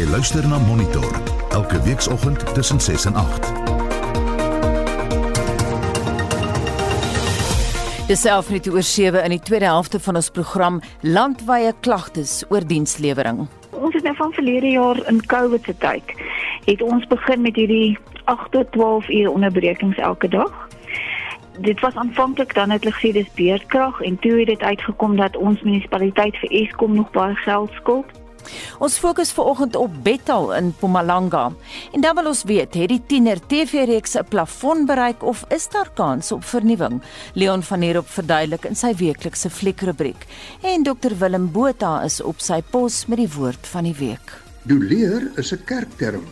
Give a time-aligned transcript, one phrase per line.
[0.00, 1.12] Jy luister na Monitor
[1.52, 3.48] elke weekoggend tussen 6 en 8.
[8.08, 12.64] Dis self net oor 7 in die tweede helfte van ons program Landwyse klagtes oor
[12.64, 13.42] dienslewering.
[13.76, 16.14] Ons het nou van verlede jaar in COVID se tyd
[16.64, 20.68] het ons begin met hierdie 8 tot 12 uur onderbrekings elke dag.
[21.60, 25.36] Dit was aanvanklik dan het hulle gesê dis beerdkrag en toe het dit uitgekom dat
[25.36, 28.19] ons munisipaliteit vir Eskom nog baie geld skuld.
[28.78, 31.52] Ons fokus vanoggend op Bethal in Mpumalanga.
[31.92, 35.90] En dan wil ons weet, het die tiener TV-reeks 'n plafon bereik of is daar
[35.94, 37.02] kans op vernuwing?
[37.34, 40.26] Leon van Heerop verduidelik in sy weeklikse fliekrubriek.
[40.62, 44.32] En Dr Willem Botha is op sy pos met die woord van die week.
[44.62, 46.24] Doleer is 'n kerkterm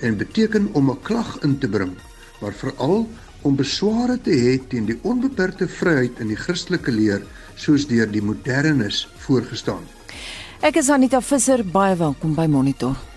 [0.00, 1.96] en beteken om 'n klag in te bring,
[2.40, 3.08] maar veral
[3.42, 7.22] om besware te hê teen die onbeperkte vryheid in die Christelike leer
[7.56, 9.84] soos deur die modernis voorgestaan.
[10.60, 13.09] Ek is Anita Visser, baie welkom by Monitor.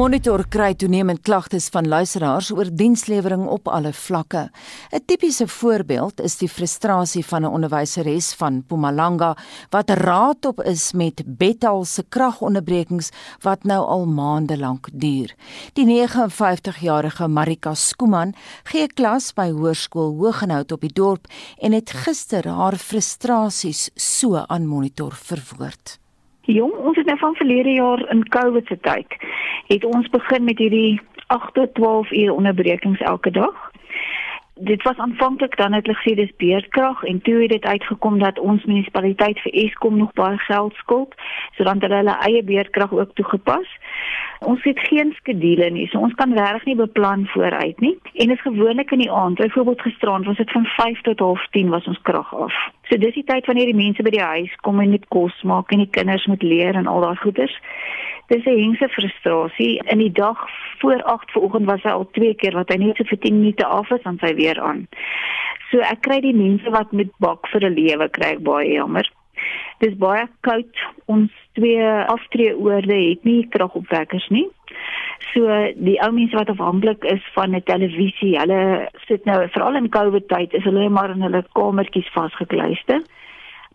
[0.00, 4.48] Monitor kry toenemend klagtes van luisteraars oor dienslewering op alle vlakke.
[4.96, 9.36] 'n Tipiese voorbeeld is die frustrasie van 'n onderwyseres van Mpumalanga
[9.70, 15.34] wat raad op is met Bethal se kragonderbrekings wat nou al maande lank duur.
[15.72, 18.34] Die 59-jarige Marika Skuman
[18.64, 21.26] gee klas by Hoërskool Hoëgenhout op die dorp
[21.58, 26.00] en het gister haar frustrasies so aan Monitor verwoord.
[26.50, 29.14] Jong, ons het nou van verlede jaar in COVID se tyd
[29.66, 33.70] het ons begin met hierdie 8 tot 12 uur onderbrekings elke dag.
[34.54, 38.38] Dit was aanvanklik dan het hulle gesê dis beerdkrag en toe het dit uitgekom dat
[38.38, 41.14] ons munisipaliteit vir Eskom nog baie geld skuld,
[41.56, 43.70] sodat hulle hulle eie beerdkrag ook toegepas.
[44.40, 47.94] Ons het geen skedule nie, so ons kan regtig nie beplan vooruit nie.
[48.12, 51.68] En dit is gewoonlik in die aand, byvoorbeeld gisterand was dit van 5 tot 10:30
[51.68, 52.54] was ons krag af.
[52.90, 55.70] So dis die tyd wanneer die mense by die huis kom en net kos maak
[55.70, 57.54] en die kinders moet leer en al daai goeders.
[58.32, 59.78] Dis 'n hengse frustrasie.
[59.86, 60.38] In die dag
[60.80, 63.66] voor 8 vanoggend was hy al twee keer wat hy net so vir 10 minute
[63.66, 64.88] af is, dan sy weer aan.
[65.70, 69.06] So ek kry die mense wat met bak vir 'n lewe kry ek baie jammer.
[69.78, 70.74] Dis baie koud.
[71.06, 74.48] Ons twee aftreeoorde het nie kragopwekkers nie.
[75.32, 75.46] So
[75.76, 80.28] die ou mense wat afhanklik is van 'n televisie, hulle sit nou veral in COVID
[80.28, 83.02] tyd is hulle maar in hulle kamertjies vasgekluister.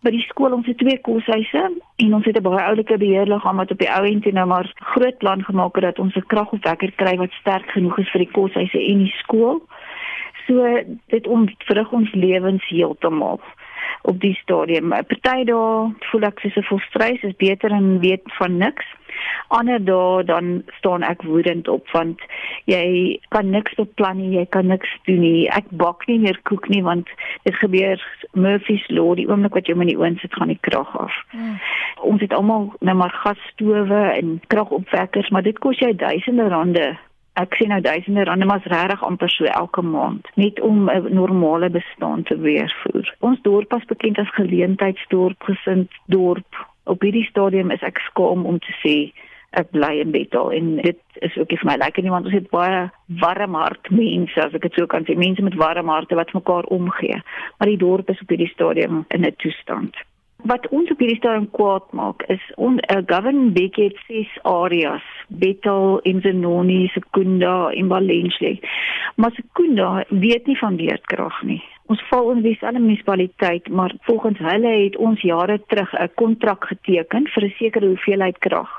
[0.01, 1.61] By die skool ons het twee koshuise
[1.95, 5.17] en ons het 'n baie oulike beheerliggaam wat op die ou end nou maar groot
[5.17, 8.79] plan gemaak het dat ons 'n kragopwekker kry wat sterk genoeg is vir die koshuise
[8.79, 9.61] en die skool.
[10.47, 13.39] So dit ontwrig ons lewens heeltemal
[14.05, 14.89] op die stadium.
[14.89, 18.85] Party dae voel ek soos 'n volstrys is beter en weet van niks.
[19.47, 22.21] Ander dae dan staan ek woedend op want
[22.65, 25.49] jy kan niks beplan nie, jy kan niks doen nie.
[25.49, 27.07] Ek bak nie meer koek nie want
[27.43, 28.01] dit gebeur
[28.33, 31.13] Murphy's law die oomblik wat jy in die oond sit gaan die krag af.
[31.31, 31.59] Hmm.
[32.01, 36.97] Ons het almal nou maar gasstowe en kragopwekkers, maar dit kos jou duisende rande
[37.35, 41.69] ek sien nou duisende rande maar regtig amper so elke maand net om 'n normale
[41.69, 43.15] bestaan te weervoer.
[43.19, 46.65] Ons dorp is bekend as geleentheidsdorp, gesind dorp.
[46.83, 49.11] Op hierdie stadium is ek skaam om te sê
[49.55, 52.35] ek bly in Bethal en dit is ook nie vir my lekker nie want ons
[52.35, 52.81] het baie
[53.21, 56.67] warm hart mense as ek dit so kan sê mense met warm harte wat mekaar
[56.77, 57.21] omgee
[57.59, 59.95] maar die dorp is op hierdie stadium in 'n toestand
[60.45, 65.05] wat ons op hierdie stadium kwaad maak is on uh, govern big it ses areas
[65.27, 68.53] Bethel in Zenoni Sekunda in Valencia
[69.15, 71.61] maar Sekunda weet nie van beerdkrag nie.
[71.85, 77.27] Ons val onder dieselfde munisipaliteit maar volgens hulle het ons jare terug 'n kontrak geteken
[77.33, 78.69] vir 'n sekere hoeveelheid krag.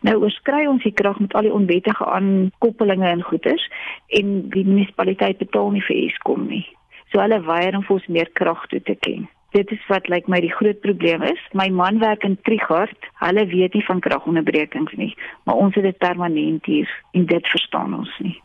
[0.00, 3.70] Nou oorskry ons die krag met al die onwettige aankoppelinge en goederes
[4.06, 6.66] en die munisipaliteit betaal nie vir Eskom nie.
[7.12, 10.26] So hulle weier om vir ons meer krag toe te ken Dit is wat lyk
[10.26, 11.40] like my die groot probleem is.
[11.52, 13.08] My man werk in Trigard.
[13.18, 17.94] Hulle weet nie van kragonderbrekings nie, maar ons het dit permanent hier en dit verstaan
[17.94, 18.38] ons nie.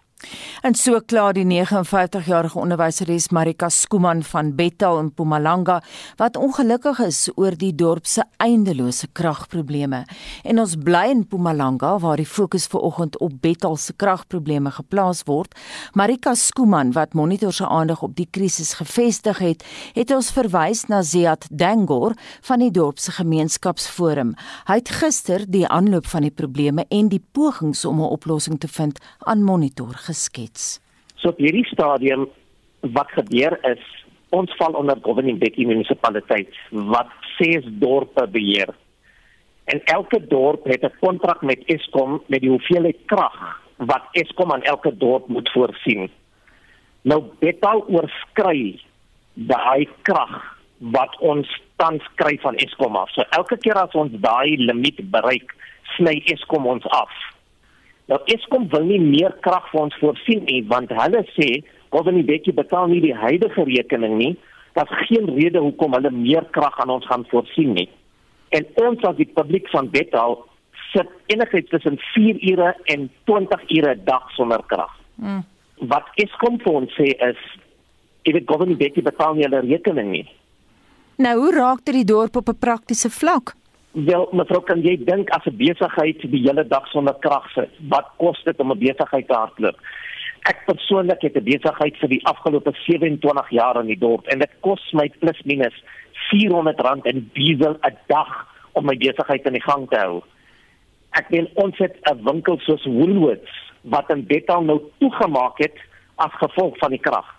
[0.62, 5.82] En so klaar die 59-jarige onderwyseres Marika Skuman van Bethal in Mpumalanga
[6.18, 10.06] wat ongelukkig is oor die dorp se eindelose kragprobleme.
[10.44, 15.54] En ons bly in Mpumalanga waar die fokus vanoggend op Bethal se kragprobleme geplaas word.
[15.94, 21.04] Marika Skuman wat monitor se aandag op die krisis gevestig het, het ons verwys na
[21.04, 24.34] Ziad Dangor van die dorp se gemeenskapsforum.
[24.66, 28.68] Hy het gister die aanloop van die probleme en die pogings om 'n oplossing te
[28.68, 30.80] vind aan monitor geskets.
[31.20, 32.28] So op hierdie stadium
[32.96, 33.84] wat gebeur is,
[34.36, 38.72] ons val onder governing Bekkie munisipaliteit wat ses dorpe beheer.
[39.72, 43.38] En elke dorp het 'n kontrak met Eskom met die hoeveelheid krag
[43.78, 46.10] wat Eskom aan elke dorp moet voorsien.
[47.02, 48.80] Nou Betal oorskry
[49.34, 53.10] daai krag wat ons tans kry van Eskom af.
[53.10, 55.56] So elke keer as ons daai limiet bereik,
[55.98, 57.12] sny Eskom ons af.
[58.12, 61.50] Nou Eskom wil nie meer krag vir ons voorsien nie want hulle sê
[61.94, 64.34] Gordon Bekkie betaal nie die huidige rekening nie.
[64.76, 67.88] Daar's geen rede hoekom hulle meer krag aan ons gaan voorsien nie.
[68.52, 70.38] En ons as die publiek van Betal
[70.92, 74.92] sit enigiets tussen 4 ure en 20 ure 'n dag sonder krag.
[75.16, 75.44] Mm.
[75.88, 77.40] Wat Eskom vir ons sê is
[78.24, 80.28] jy weet Gordon Bekkie betaal nie hulle rekening nie.
[81.18, 83.56] Nou hoe raak dit die dorp op 'n praktiese vlak?
[83.96, 88.08] Wel, mevrou, kan jy dink as 'n besigheid die hele dag sonder krag sit, wat
[88.18, 89.78] kos dit om 'n besigheid te hardloop?
[90.50, 94.52] Ek persoonlik het 'n besigheid vir die afgelope 27 jaar in die dorp en dit
[94.60, 95.84] kos my plus minus
[96.28, 100.24] R400 in diesel 'n dag om my besigheid in die gang te hou.
[101.12, 105.78] Ek meen ons het 'n winkel soos Woolworths wat in Bethal nou toegemaak het
[106.16, 107.36] as gevolg van die krag.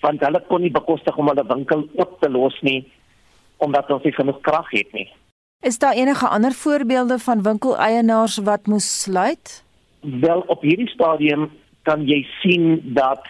[0.00, 2.84] Want hulle kon nie bekostig om hulle winkel oop te los nie
[3.58, 5.08] omdat ons nie genoeg krag het nie.
[5.64, 9.64] Is daar enige ander voorbeelde van winkeleienaars wat moes sluit?
[10.00, 11.50] Wel op hierdie stadium
[11.82, 13.24] kan jy sien dat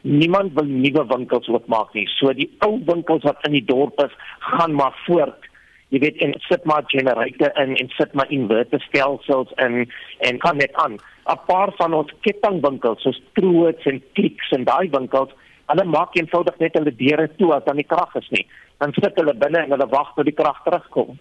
[0.00, 2.06] niemand wil nuwe winkels oopmaak nie.
[2.08, 5.44] So die ou winkels wat in die dorp is, gaan maar voort.
[5.92, 9.84] Jy weet en sit maar generator in en sit maar inverter stelsels in
[10.18, 10.96] en kan net aan.
[10.96, 15.36] 'n Paar van ons kettingwinkels soos Troots en Clicks en daai winkels,
[15.66, 18.46] hulle maak eenvoudig net hulle deure toe as dan die krag is nie.
[18.78, 21.18] Dan sit hulle binne en hulle wag tot die krag terugkom.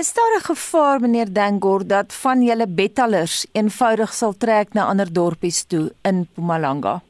[0.00, 5.12] Is daar 'n gevaar meneer Dangor dat van julle betallers eenvoudig sal trek na ander
[5.12, 7.00] dorpies toe in Mpumalanga?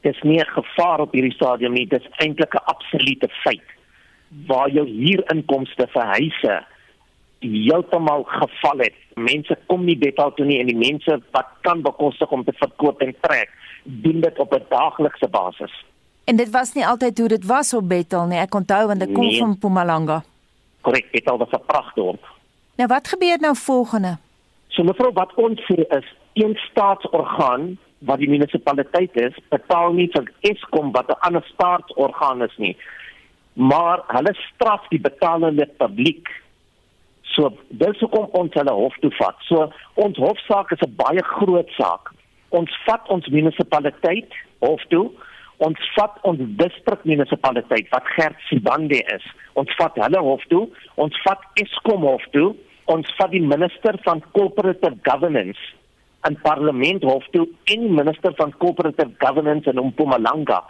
[0.00, 3.68] Dis nie 'n gevaar op hierdie stadium nie, dis eintlik 'n absolute feit.
[4.46, 6.64] Waar jou huurinkomste vir huise
[7.38, 8.94] heeltemal geval het.
[9.14, 13.00] Mense kom nie betal toe nie en die mense wat kan bekostig om te verkoop
[13.00, 13.50] en trek,
[13.82, 15.84] doen dit op 'n daaglikse basis.
[16.24, 18.38] En dit was nie altyd hoe dit was op Betal nie.
[18.38, 19.38] Ek onthou want ek kom nee.
[19.38, 20.22] van Mpumalanga
[20.86, 22.22] korrek, dit al was 'n pragtdorp.
[22.76, 24.16] Nou wat gebeur nou volgende?
[24.68, 30.32] So mevrou, wat ons sê is een staatsorgaan wat die munisipaliteit is, betaal nie vir
[30.40, 32.76] Eskom wat 'n ander staatsorgaan is nie.
[33.52, 36.28] Maar hulle straf die betalende publiek.
[37.22, 39.36] So dis hoekom ons hulle hof toe vat.
[39.40, 42.12] So ons hofsaak is 'n baie groot saak.
[42.48, 45.10] Ons vat ons munisipaliteit hof toe
[45.64, 49.24] ons vat ons distrikmunisipaliteit wat Gert Sibande is.
[49.56, 50.66] Ons vat hulle hof toe,
[51.00, 52.50] ons vat Eskom hof toe,
[52.92, 55.72] ons vat die minister van corporate governance
[56.28, 60.62] in parlement hof toe en minister van corporate governance in Mpumalanga.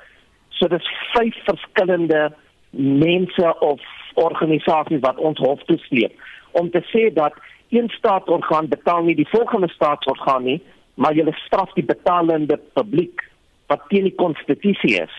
[0.59, 2.31] So dis vyf verskillende
[2.77, 3.83] mense of
[4.21, 6.17] organisasies wat ons hof toe sleep
[6.57, 7.37] om te sê dat
[7.69, 10.61] een staatsorgaan betaal nie die volgende staatsorgaan nie,
[10.95, 13.25] maar jy straf die betalende publiek
[13.67, 15.15] wat teen die konstitusie is.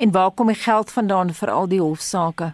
[0.00, 2.52] En waar kom die geld vandaan vir al die hofsaake?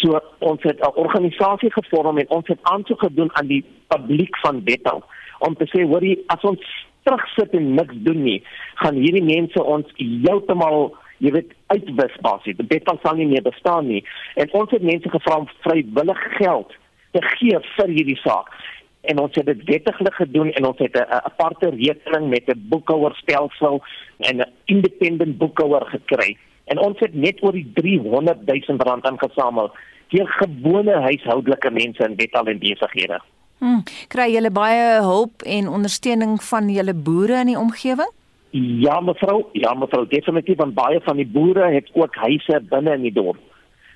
[0.00, 4.62] So ons het 'n organisasie gevorm en ons het aansoek gedoen aan die publiek van
[4.62, 5.02] Bethel
[5.38, 6.60] om te sê hoor jy as ons
[7.02, 8.42] terugsit en niks doen nie,
[8.74, 12.56] gaan hierdie mense ons heeltemal jy weet uitwis basies.
[12.56, 14.04] Die Bethel sal nie meer bestaan nie.
[14.34, 16.72] En ons het mense gevra om vrywillig geld
[17.12, 18.48] te gee vir hierdie saak
[19.00, 23.82] en ons het dit wettiglik gedoen en ons het 'n aparte rekening met 'n boekhouerstelsel
[24.18, 29.70] en 'n independent boekhouer gekry en ons het net oor die 300 000 rand ingesamel
[30.08, 33.20] deur gewone huishoudelike mense in Bethal en besighede.
[33.58, 38.08] Hmm, kry julle baie hulp en ondersteuning van julle boere in die omgewing?
[38.50, 43.02] Ja mevrou, ja mevrou, definitief van baie van die boere het ook huise binne in
[43.02, 43.38] die dorp.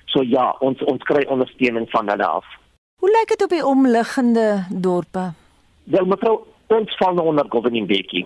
[0.05, 2.45] So ja, ons ons kry ondersteuning van hulle af.
[3.05, 5.23] Hoe lyk dit op die omliggende dorpe?
[5.93, 6.39] Wel mevrou,
[6.73, 8.23] ons val nou onder governing Bekkie.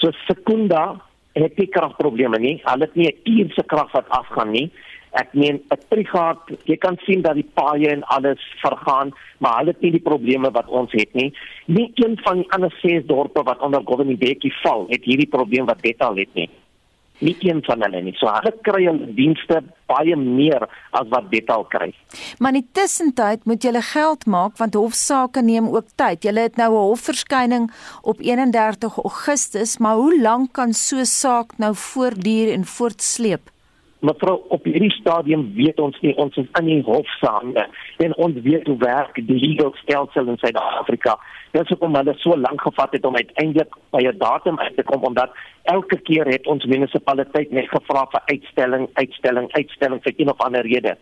[0.00, 0.84] So Sekunda
[1.36, 2.54] het nie kragprobleme nie.
[2.64, 4.72] Hulle het nie 'n uur se krag wat afgaan nie.
[5.10, 9.70] Ek meen 'n trigaat, jy kan sien dat die paaie en alles vergaan, maar hulle
[9.70, 11.34] het nie die probleme wat ons het nie.
[11.66, 15.66] Nie een van die ander ses dorpe wat onder governing Bekkie val, het hierdie probleem
[15.66, 16.48] wat Bethal het nie
[17.22, 18.14] nie een van hulle nie.
[18.18, 20.66] So hulle kry hulle dienste baie meer
[20.98, 21.90] as wat Betal kry.
[22.38, 26.24] Maar in die tussentyd moet jy geld maak want hofsaake neem ook tyd.
[26.24, 27.70] Jy het nou 'n hofverskyning
[28.02, 33.51] op 31 Augustus, maar hoe lank kan so 'n saak nou voortduur en voortsleep?
[34.02, 37.62] Mevrou, op hierdie stadium weet ons nie ons is in die hofsaake
[38.02, 41.14] en ons weet hoe werk die legal stelsel in Suid-Afrika.
[41.54, 44.82] Dit is hoekom hulle so lank gevat het om uiteindelik by 'n datum uit te
[44.82, 45.30] kom omdat
[45.70, 50.66] elke keer het ons munisipaliteit net gevra vir uitstelling, uitstelling, uitstelling vir een of ander
[50.66, 50.96] rede.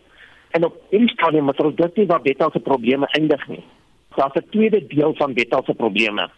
[0.51, 3.63] En op hierdie stadium ons dit nie waar Bethel se probleme eindig nie.
[4.15, 6.29] Daar's 'n tweede deel van Bethel se probleme.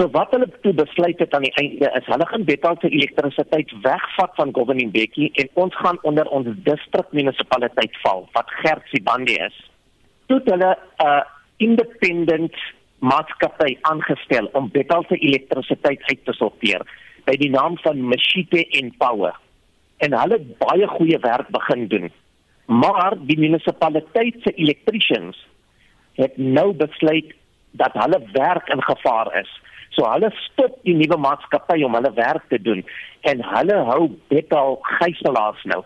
[0.00, 3.72] So wat hulle toe besluit het aan die einde is hulle gaan betal se elektrisiteit
[3.84, 9.58] wegvat van Governing Bekkie en ons gaan onder ons distrik munisipaliteit val wat Gertsibande is.
[10.32, 11.20] Toe hulle 'n uh,
[11.56, 12.56] independent
[13.12, 16.80] maatskappy aangestel om betal se elektrisiteit uit te sorteer
[17.28, 19.36] by die naam van Machite and Power.
[19.98, 22.12] En hulle het baie goeie werk begin doen.
[22.64, 25.46] Maar die munisipaliteit se electricians
[26.14, 27.34] het nou besluit
[27.70, 29.60] dat hulle werk in gevaar is.
[29.96, 32.84] So hulle stop die nuwe maatskappy om hulle werk te doen
[33.30, 35.82] en hulle hou betal gijslaers nou.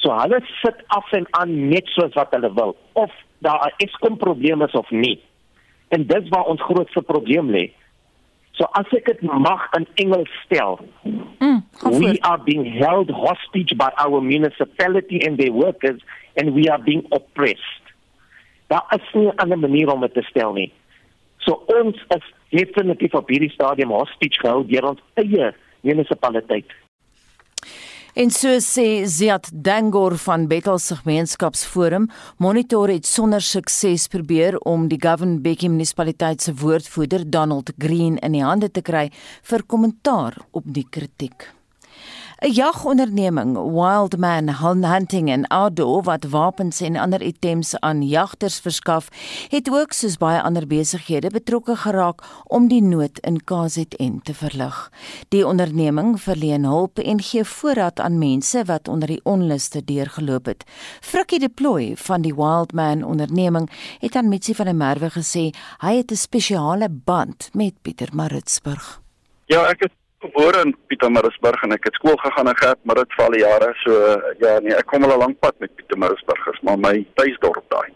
[0.00, 3.12] So hulle sit af en aan net soos wat hulle wil of
[3.44, 5.20] daar 'n Eskom probleem is of nie.
[5.88, 7.70] En dis waar ons grootste probleem lê.
[8.52, 10.80] So as ek dit mag in Engels stel.
[11.38, 11.62] Mm,
[11.98, 16.00] we are being held hostage by our municipality and their workers
[16.36, 17.84] and we are being oppressed.
[18.68, 20.72] Daar is nie 'n ander manier om dit te stel nie.
[21.46, 26.70] So ons is definitief op hierdie stadium hostage gehou deur ons eie munisipaliteit.
[28.12, 34.84] En so sê Ziad Dangor van Bethel se gemeenskapsforum, Monitor het sonder sukses probeer om
[34.90, 39.06] die Govan Bekkie munisipaliteit se woordvoerder Donald Green in die hande te kry
[39.48, 41.48] vir kommentaar op die kritiek.
[42.42, 49.08] 'n Jagonderneming, Wildman Hunting and Outdoor wat wapens en ander items aan jagters verskaf,
[49.48, 54.90] het ook soos baie ander besighede betrokke geraak om die nood in KZN te verlig.
[55.28, 60.66] Die onderneming verleen hulp en gee voorraad aan mense wat onder die onluste deurgeloop het.
[61.00, 66.10] Frikkie Deploy van die Wildman onderneming het aan Mitsi van der Merwe gesê hy het
[66.10, 69.00] 'n spesiale band met Pieter Maritzburg.
[69.46, 73.16] Ja, ek het gebore in Pietermaritzburg en ek het skool gegaan in Gert, maar dit
[73.18, 73.96] val jare so
[74.42, 77.90] ja nee, ek kom al 'n lank pad met Pietermaritzburgers, maar my tuisdorp daai.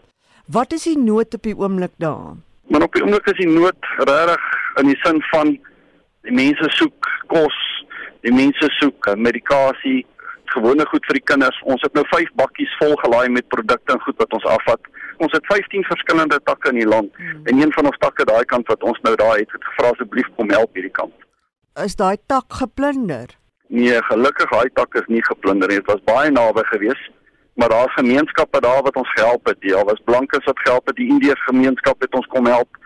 [0.57, 2.35] Wat is die nood op die oomblik daar?
[2.71, 3.79] Maar op die oomblik is die nood
[4.09, 4.43] regtig
[4.81, 5.57] in die sin van
[6.27, 7.57] die mense soek kos,
[8.21, 10.05] die mense soek uh, medikasie,
[10.55, 11.61] gewone goed vir die kinders.
[11.63, 14.81] Ons het nou 5 bakkies vol gelaai met produkte en goed wat ons afvat.
[15.17, 17.45] Ons het 15 verskillende takke in die land hmm.
[17.45, 20.29] en een van ons takke daai kant wat ons nou daai het, het gevra asseblief
[20.35, 21.26] kom help hierdie kant
[21.83, 23.35] is daai tak geplunder?
[23.67, 25.79] Nee, gelukkig daai tak is nie geplunder nie.
[25.81, 27.11] Dit was baie naby geweest,
[27.59, 29.57] maar daar's gemeenskappe daar wat ons gehelp het.
[29.59, 30.95] Ja, was blankes wat gehelp het.
[30.95, 32.79] Die Indiërs gemeenskap het ons kom help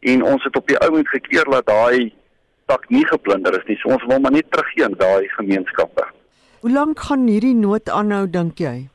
[0.00, 2.12] en ons het op die ou end gekeer dat daai
[2.66, 3.78] tak nie geplunder is nie.
[3.80, 6.08] So ons wil maar net teruggee aan daai gemeenskappe.
[6.60, 8.88] Hoe lank gaan hierdie nood aanhou dink jy?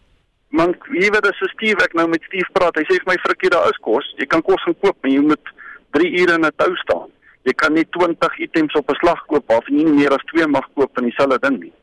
[0.50, 3.51] Man, wie weet as Steve ek nou met Steve praat, hy sê vir my frikkie
[3.53, 4.06] daar is kos.
[4.18, 5.53] Jy kan kos gaan koop, maar jy moet
[5.98, 7.10] 3 ure in 'n tou staan
[7.50, 10.48] jy kan nie 20 items op 'n slag koop waarvan jy nie meer as 2
[10.48, 11.74] mag koop van dieselfde ding nie.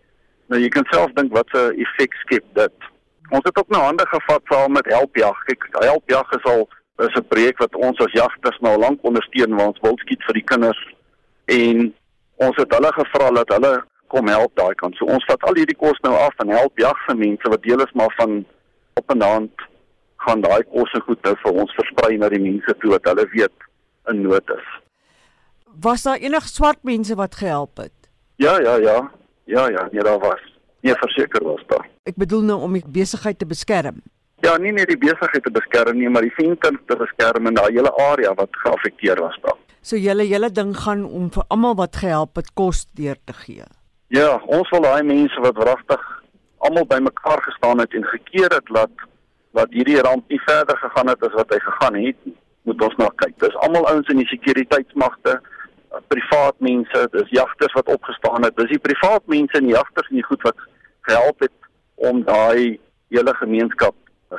[0.48, 2.76] Nou jy kan self dink wat 'n effek skep dit.
[3.30, 5.38] Ons het ook nou hande gevat saam met Helpjag.
[5.44, 6.68] Kyk, Helpjag is al
[6.98, 10.34] is 'n projek wat ons as jagters nou lank ondersteun waar ons wil skiet vir
[10.34, 10.82] die kinders
[11.44, 11.94] en
[12.36, 14.96] ons het hulle gevra dat hulle kom help daai kant.
[14.96, 17.80] So ons vat al hierdie kos nou af en help jag vir mense wat deel
[17.80, 18.44] is maar van
[18.94, 19.52] op 'n hand
[20.16, 23.26] gaan daai kos en goed nou vir ons versprei na die mense toe wat hulle
[23.32, 23.58] weet
[24.08, 24.85] in nood is
[25.80, 27.92] was daar enige swart mense wat gehelp het?
[28.36, 29.10] Ja, ja, ja.
[29.44, 30.42] Ja, ja, nee, daar was.
[30.80, 31.88] Nee, verseker was daar.
[32.02, 34.02] Ek bedoel nou om die besigheid te beskerm.
[34.44, 37.72] Ja, nie net die besigheid te beskerm nie, maar die venters te beskerm in daai
[37.72, 39.56] hele area wat geaffekteer was daar.
[39.80, 43.66] So julle hele ding gaan om vir almal wat gehelp het kos deur te gee.
[44.14, 46.02] Ja, ons wil daai mense wat wragtig
[46.66, 49.06] almal bymekaar gestaan het en gekeer het dat
[49.56, 52.18] wat hierdie ramp nie verder gegaan het as wat hy gegaan het,
[52.68, 53.38] moet ons na kyk.
[53.40, 55.38] Dis almal ouens in die sekuriteitsmagte
[56.08, 58.56] privaat mense, dis jagters wat opgestaan het.
[58.56, 60.56] Dis die privaat mense en jagters en die goed wat
[61.08, 61.52] gehelp het
[61.94, 62.78] om daai
[63.08, 63.94] hele gemeenskap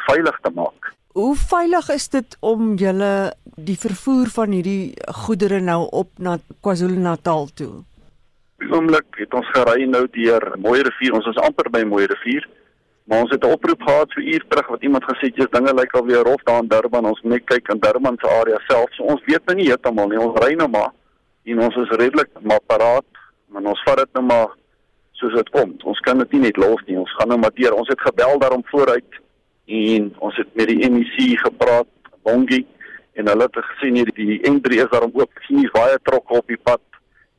[0.07, 0.93] veilig te maak.
[1.17, 4.93] Hoe veilig is dit om julle die vervoer van hierdie
[5.25, 7.71] goedere nou op na KwaZulu-Natal toe?
[8.69, 11.15] Oomblik het ons gery nou deur Mooi Rivier.
[11.17, 12.45] Ons is amper by Mooi Rivier.
[13.07, 15.93] Maar ons het 'n oproep gehad so uur terug wat iemand gesê het, "Dinge lyk
[15.95, 17.05] alweer rof daar in Durban.
[17.05, 20.07] Ons moet net kyk in Durban se area self." So ons weet nou nie heeltemal
[20.07, 20.19] nie.
[20.19, 20.91] Ons ry nou maar
[21.47, 23.07] en ons is redelik maar paraat,
[23.47, 24.55] maar ons vat dit nou maar
[25.17, 25.73] soos dit kom.
[25.89, 26.97] Ons kan dit nie net los nie.
[26.99, 27.75] Ons gaan nou maar deur.
[27.77, 29.21] Ons het gebel daarom vooruit
[29.77, 31.89] en ons het met die MEC gepraat,
[32.23, 32.65] Bongie,
[33.17, 35.41] en hulle het gesien hier die N3 is daarom oop.
[35.47, 36.83] Sien jy baie trokke op die pad.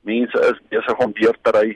[0.08, 1.66] Mense is besig om deur te ry.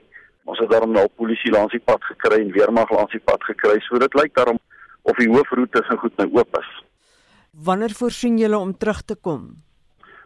[0.49, 3.79] Ons het daarom nou polisie langs die pad gekry en weermag langs die pad gekry.
[3.87, 4.59] So dit lyk daarom
[5.07, 6.73] of die hoofroete se goed nou oop is.
[7.53, 9.53] Wanneer voorsien julle om terug te kom?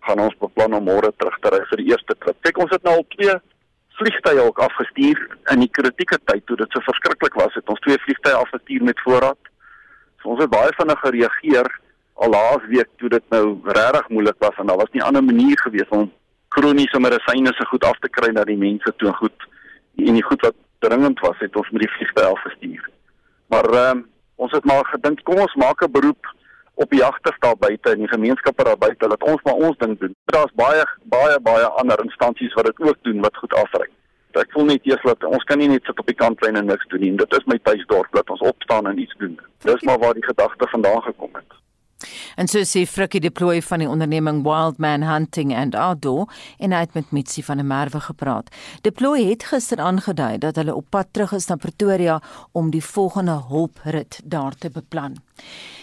[0.07, 2.39] Gaan ons beplan om môre terug te ry vir die eerste trip.
[2.47, 3.35] Kyk, ons het nou al twee
[3.97, 5.23] vliegtye ook afgestuur
[5.53, 7.55] in die kritieke tyd toe dit so verskriklik was.
[7.57, 9.51] Het ons twee vliegtye afgestuur met voorraad.
[10.21, 11.71] So ons het baie vinnig gereageer
[12.17, 15.59] al laas week toe dit nou regtig moeilik was en daar was nie ander manier
[15.61, 16.09] gewees om
[16.57, 19.49] kroniese medisyne se goed af te kry na die mense toe goed
[20.01, 22.85] en die goed wat dringend was het ons met die vliegtuig gestuur.
[23.53, 24.05] Maar ehm um,
[24.37, 26.33] ons het maar gedink kom ons maak 'n beroep
[26.77, 29.99] op die jagters daar buite en die gemeenskappe daar buite dat ons maar ons ding
[29.99, 30.15] doen.
[30.25, 33.93] Daar's baie baie baie ander instansies wat dit ook doen wat goed afreik.
[34.37, 36.89] Ek voel net eers dat ons kan nie net sit op die kantlyn en niks
[36.93, 37.15] doen nie.
[37.17, 39.39] Dit is my tuisdorp dat ons opstaan en iets doen.
[39.65, 41.57] Dis maar waar die gedagte vandaan gekom het.
[42.37, 46.83] En so sê Frikkie deploy van die onderneming Wild Man Hunting and Outdoor en hy
[46.85, 48.51] het met Mitsi van der Merwe gepraat.
[48.83, 52.21] Deploy het gister aangedui dat hulle op pad terug is na Pretoria
[52.53, 55.17] om die volgende hulprit daar te beplan.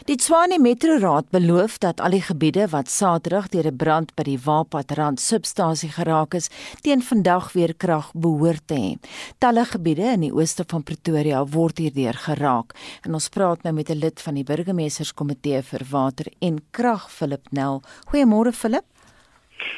[0.03, 4.24] Die Tshwane Metro Raad beloof dat al die gebiede wat Saterdag deur 'n brand by
[4.24, 6.50] die Waapatrand substasie geraak is,
[6.82, 8.98] teen vandag weer krag behoort te hê.
[9.38, 12.74] Talle gebiede in die ooste van Pretoria word hierdeur geraak.
[13.05, 17.52] En ons praat nou met 'n lid van die burgemeesterskomitee vir water en krag, Philip
[17.52, 17.82] Nel.
[18.12, 18.88] Goeiemôre Philip.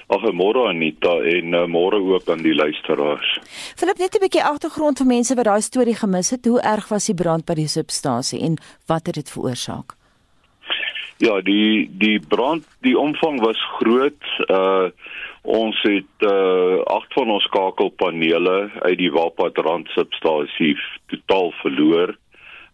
[0.10, 3.40] Goeiemôre Anita en uh, môre ook aan die luisteraars.
[3.78, 6.46] Philip, net 'n bietjie agtergrond vir mense wat daai storie gemis het.
[6.46, 9.98] Hoe erg was die brand by die substasie en wat het dit veroorsaak?
[11.18, 14.24] Ja, die die brand, die omvang was groot.
[14.50, 14.90] Uh
[15.46, 20.74] ons het uh agt van ons skakelpanele uit die Wapatrand substasie
[21.08, 22.16] totaal verloor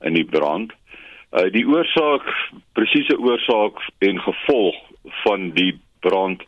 [0.07, 0.71] in die brand.
[1.31, 2.25] Uh die oorsaak,
[2.75, 4.75] presiese oorsaak en gevolg
[5.23, 6.43] van die brand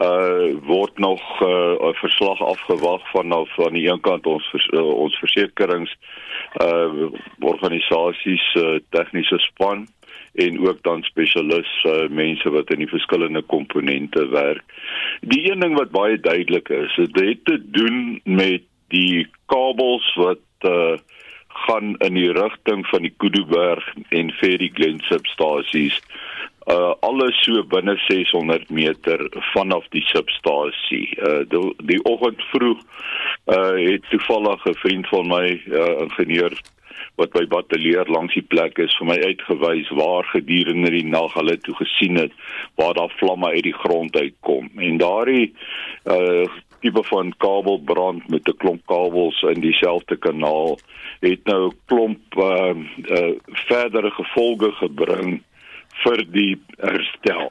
[0.00, 4.68] uh word nog 'n uh, verslag afgewag van nou van die een kant ons vers,
[4.72, 5.92] uh, ons versekerings
[6.64, 9.86] uh organisasies uh, tegniese span
[10.34, 14.64] en ook dan spesialis uh, mense wat in die verskillende komponente werk.
[15.20, 20.44] Die een ding wat baie duidelik is, dit het te doen met die kabels wat
[20.60, 20.96] uh
[21.66, 26.00] gaan in die rigting van die Kuduberg en Ferry Glen substasies
[26.66, 29.20] uh alles so binne 600 meter
[29.52, 31.14] vanaf die substasie.
[31.22, 32.80] Uh die, die oggend vroeg
[33.54, 36.58] uh het toevallig 'n vriend van my uh ingenieur
[37.16, 41.56] wat by batteleer langs die plek is vir my uitgewys waar gedurende die nag hulle
[41.58, 42.32] toe gesien het
[42.74, 44.70] waar daar vlamme uit die grond uitkom.
[44.76, 45.54] En daardie
[46.04, 46.46] uh
[46.86, 50.78] tipe van kabelbrand met 'n klomp kabels in dieselfde kanaal
[51.20, 52.74] het nou 'n klomp uh,
[53.18, 53.34] uh
[53.68, 55.42] verdere gevolge gebring
[56.04, 57.50] vir die herstel.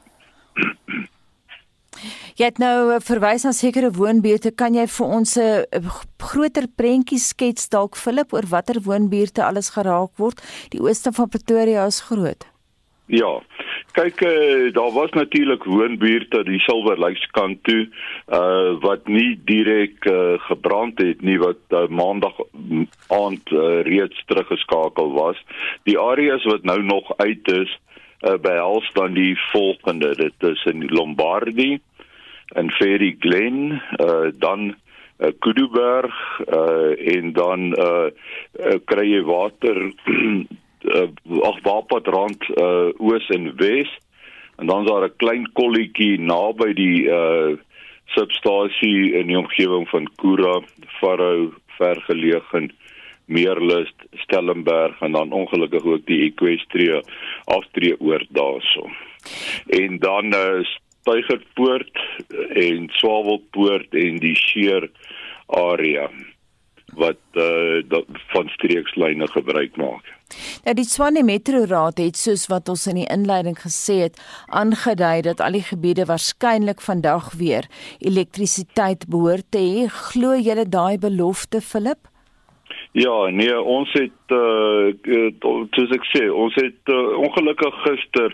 [2.36, 4.50] Jy het nou verwys na sekere woonbuurte.
[4.54, 5.64] Kan jy vir ons 'n
[6.18, 10.42] groter prentjie skets dalk Philip oor watter woonbuurte alles geraak word?
[10.68, 12.46] Die ooste van Pretoria is groot.
[13.06, 13.40] Ja.
[13.96, 17.86] Kyk, uh, daar was natuurlik woonbuurte die Silver Lakes kant toe,
[18.28, 22.36] uh wat nie direk uh, gebrand het nie wat uh, maandag
[23.08, 25.40] aand uh, reeds teruggeskakel was.
[25.88, 27.72] Die areas wat nou nog uit is,
[28.20, 31.80] uh, behels dan die volgende dit is in Lombardie
[32.52, 34.74] en Ferry Glen uh, dan
[35.18, 36.20] uh, Kuduberg
[36.52, 38.12] uh, en dan uh,
[38.60, 39.80] uh, kry jy water
[40.94, 41.08] uh,
[41.42, 43.90] ag Waapatrand uh, oos en wes
[44.56, 47.56] en dan is daar 'n klein kolletjie naby die uh,
[48.14, 50.60] substasie in die omgewing van Kura
[51.00, 52.70] Farou vergeleë
[53.26, 57.00] Meerlust, Stellenberg en dan ongelukkig ook die Equestria
[57.44, 58.86] aftree oor daarso.
[59.66, 60.62] En dan uh,
[61.02, 61.98] Tuigerpoort
[62.54, 64.90] en Swawelpoort en die Sheer
[65.46, 66.08] area
[66.96, 70.12] wat uh, van streekslyne gebruik maak.
[70.66, 75.22] Nou die Swane Metro Raad het soos wat ons in die inleiding gesê het, aangedui
[75.28, 77.68] dat al die gebiede waarskynlik vandag weer
[78.00, 79.86] elektrisiteit behoort te hê.
[80.10, 82.10] Glo julle daai belofte, Philip?
[82.96, 84.88] Ja, nee, ons het uh
[85.76, 88.32] soos ek sê, ons het uh, ongelukkig gister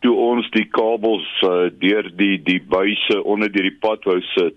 [0.00, 4.56] toe ons die kabels uh, deur die die buise onder deur die pad wou sit,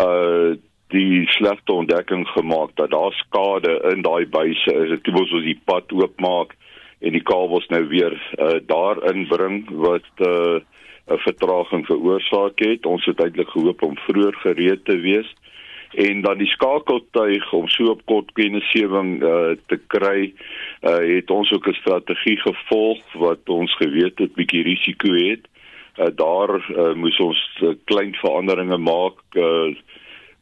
[0.00, 0.56] uh
[0.90, 4.90] die slegte ontdekking gemaak dat daar skade in daai buise is.
[4.90, 6.56] Dit moet ons die pad oopmaak
[7.00, 10.60] en die kabels nou weer uh daarin bring wat uh
[11.10, 12.86] 'n vertraging veroorsaak het.
[12.86, 15.34] Ons het eintlik gehoop om vroeër gereed te wees
[15.90, 21.50] en dan die skakeltuig om so op kort kennisgewing uh, te kry uh, het ons
[21.52, 25.48] ook 'n strategie gevolg wat ons geweet het bietjie risiko het
[25.98, 29.74] uh, daar uh, moes ons uh, klein veranderinge maak uh,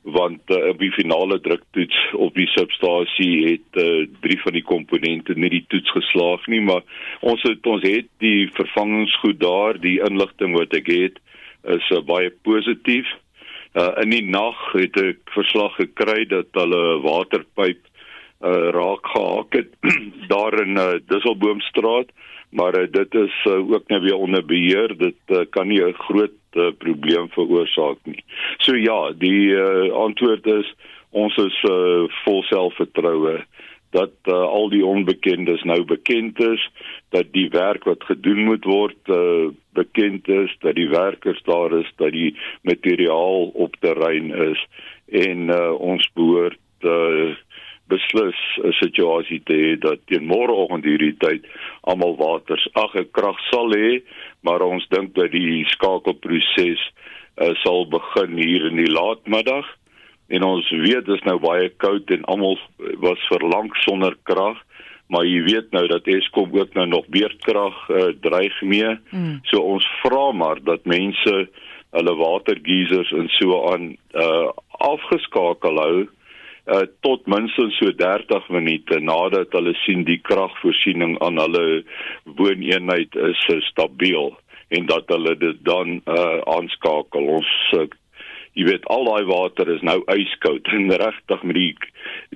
[0.02, 5.34] want uh, op die finale druktoets op die substasie het uh, drie van die komponente
[5.34, 6.82] nie die toets geslaag nie maar
[7.20, 11.18] ons het ons het die vervangingsgoed daar die inligting wat ek het
[11.78, 13.08] is uh, baie positief
[13.76, 17.82] Uh, in die nag het ek verslag gekry dat hulle waterpyp
[18.40, 19.74] uh, raak gehaak het
[20.32, 22.08] daar in uh, Dusselboomstraat,
[22.50, 24.96] maar uh, dit is uh, ook nou weer onder beheer.
[24.96, 28.22] Dit uh, kan nie 'n groot uh, probleem veroorsaak nie.
[28.64, 30.70] So ja, die uh, antwoord is
[31.10, 33.40] ons is uh, vol selfvertroue
[33.96, 36.64] dat uh, al die onbekendes nou bekend is,
[37.14, 41.88] dat die werk wat gedoen moet word uh, bekend is, dat die werkers daar is,
[41.96, 42.34] dat die
[42.68, 44.60] materiaal op terrein is
[45.08, 47.32] en uh, ons behoort uh,
[47.88, 51.46] beslis 'n situasie te hê dat teen môreoggend hierdie tyd
[51.82, 54.02] almal waters ag 'n krag sal hê,
[54.42, 56.82] maar ons dink dat die skakelproses
[57.40, 59.66] uh, sal begin hier in die laatmiddag
[60.28, 62.58] en ons weet dis nou baie koud en almal
[63.00, 64.58] was verlang sonder krag
[65.08, 69.40] maar jy weet nou dat Eskom ook nou nog beerdkrag uh, dreig mee mm.
[69.48, 71.34] so ons vra maar dat mense
[71.96, 74.48] hulle watergeisers en so aan uh,
[74.90, 76.06] afgeskakel hou
[76.68, 81.82] uh, tot minstens so 30 minute nadat hulle sien die kragvoorsiening aan hulle
[82.40, 84.36] wooneenheid is stabiel
[84.68, 87.88] en dat hulle dit dan uh, aanskakel ons uh,
[88.58, 91.74] jy weet al daai water is nou yskoud en regtig met die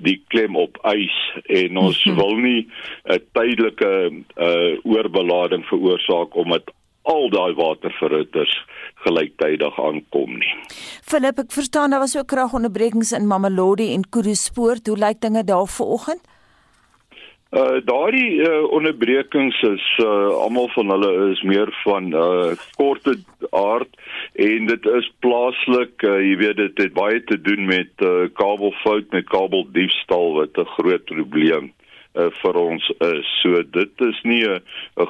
[0.07, 1.17] die klem op ys
[1.61, 2.15] en ons -hmm.
[2.15, 2.67] wil nie
[3.09, 3.91] 'n tydelike
[4.47, 6.71] uh oorbelading veroorsaak omdat
[7.03, 8.53] al daai waterverrutters
[9.03, 10.53] gelyktydig aankom nie.
[11.03, 14.87] Philip, ek verstaan daar was ook kragonderbrekings in Mamelodi en Kuruspoort.
[14.87, 16.23] Hoe lyk dinge daar vanoggend?
[17.53, 23.13] Uh daardie uh, onderbrekings is uh almal van hulle is meer van uh korte
[23.51, 23.99] aard
[24.33, 29.13] en dit is plaaslik uh, jy weet dit het baie te doen met uh kabelfout
[29.13, 31.69] met kabeldiefstal wat 'n groot probleem
[32.15, 33.29] uh vir ons is.
[33.41, 34.61] So dit is nie 'n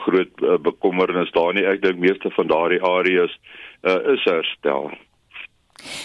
[0.05, 1.65] groot uh, bekommernis daar nie.
[1.65, 3.33] Ek dink meeste van daardie areas
[3.83, 4.91] uh is herstel.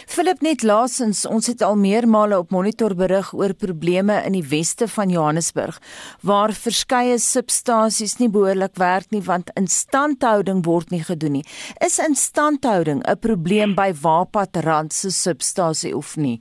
[0.09, 4.89] Philip net laasens, ons het al meermale op monitor berig oor probleme in die weste
[4.91, 5.79] van Johannesburg
[6.27, 11.47] waar verskeie substasies nie behoorlik werk nie want instandhouding word nie gedoen nie.
[11.85, 16.41] Is instandhouding 'n probleem by Wapatrand se substasie of nie?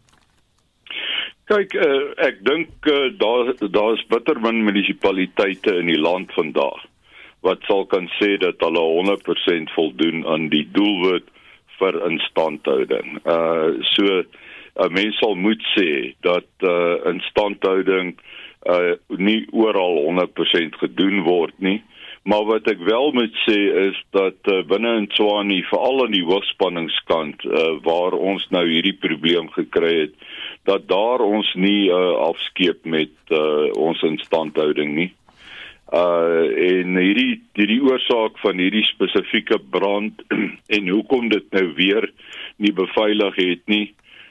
[1.47, 6.81] Kyk, uh, ek dink uh, daar daar's bitter min munisipaliteite in die land vandag
[7.47, 11.29] wat sal kan sê dat hulle 100% voldoen aan die doelwit
[11.79, 13.21] vir instandhouding.
[13.23, 14.25] Uh so 'n
[14.83, 18.17] uh, mens sal moet sê dat uh instandhouding
[18.67, 21.79] uh nie oral 100% gedoen word nie.
[22.27, 26.25] Maar wat ek wel moet sê is dat uh, binne in Tswane, veral aan die
[26.27, 30.17] hoogspanningskant uh, waar ons nou hierdie probleem gekry het,
[30.67, 35.11] dat daar ons nie uh, afskeep met uh, ons instandhouding nie
[35.87, 40.19] uh en hierdie hierdie oorsaak van hierdie spesifieke brand
[40.75, 42.09] en hoekom dit nou weer
[42.59, 43.85] nie beveilig het nie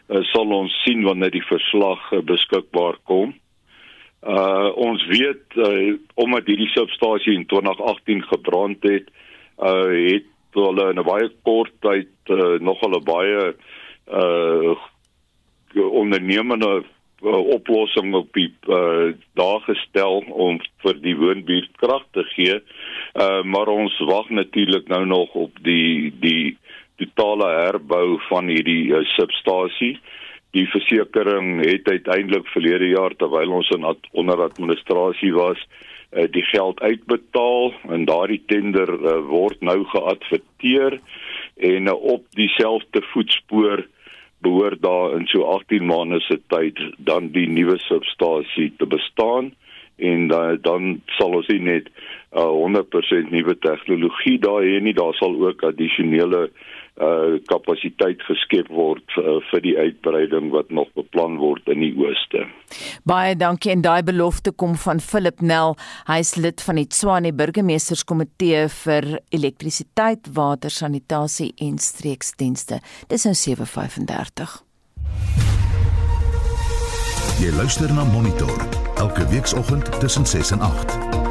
[0.09, 3.35] uh, sal ons sien wanneer die verslag uh, beskikbaar kom.
[4.27, 9.11] Uh ons weet uh, omdat hierdie substasie in 2018 gebrand het,
[9.62, 13.55] uh het hulle in 'n baie kort tyd uh, nog hulle baie
[14.09, 14.77] uh
[15.85, 16.85] ondernemende
[17.23, 22.61] uh, oplossing op die uh, daar gestel om vir die woonbuurt krag te gee.
[23.15, 26.57] Uh, maar ons wag natuurlik nou nog op die die
[26.97, 29.97] totale herbou van hierdie uh, substasie.
[30.57, 35.61] Die versekerings het uiteindelik verlede jaar terwyl ons in ad, onder administrasie was,
[36.12, 41.01] uh, die geld uitbetaal en daardie tender uh, word nou geadverteer
[41.57, 43.85] en uh, op dieselfde voetspoor
[44.44, 49.55] behoort daar in so 18 maande se tyd dan die nuwe substasie te bestaan
[49.96, 51.88] en dan dan sal ons net
[52.33, 56.51] uh, 100% nuwe tegnologie daar hê nie daar sal ook addisionele
[56.96, 62.46] uh kapasiteit geskep word uh, vir die uitbreiding wat nog beplan word in die ooste.
[63.04, 65.76] Baie dankie en daai belofte kom van Philip Nel.
[66.09, 72.80] Hy is lid van die Tshwane Burgemeesterskomitee vir elektrisiteit, water, sanitasie en streeksdienste.
[73.12, 74.62] Dis nou 7:35.
[77.37, 78.56] Jy luister na Monitor
[78.96, 81.26] elke weekoggend tussen 6 en 8.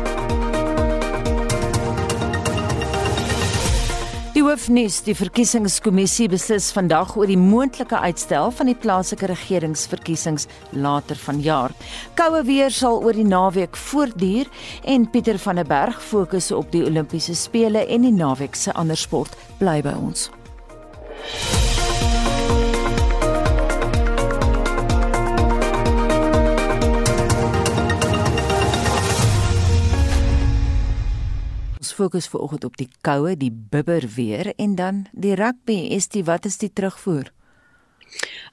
[4.46, 11.74] Hoofnuus: Die verkiesingskommissie beslis vandag oor die moontlike uitstel van die plaaslike regeringsverkiesings later vanjaar.
[12.20, 14.52] Koue weer sal oor die naweek voortduur
[14.86, 19.00] en Pieter van der Berg fokus op die Olimpiese spele en die naweek se ander
[19.00, 19.34] sport.
[19.58, 20.30] Bly by ons.
[31.96, 35.78] Fokus vanoggend op die koue, die bibber weer en dan die rugby.
[35.96, 37.32] Is dit wat is die terugvoer?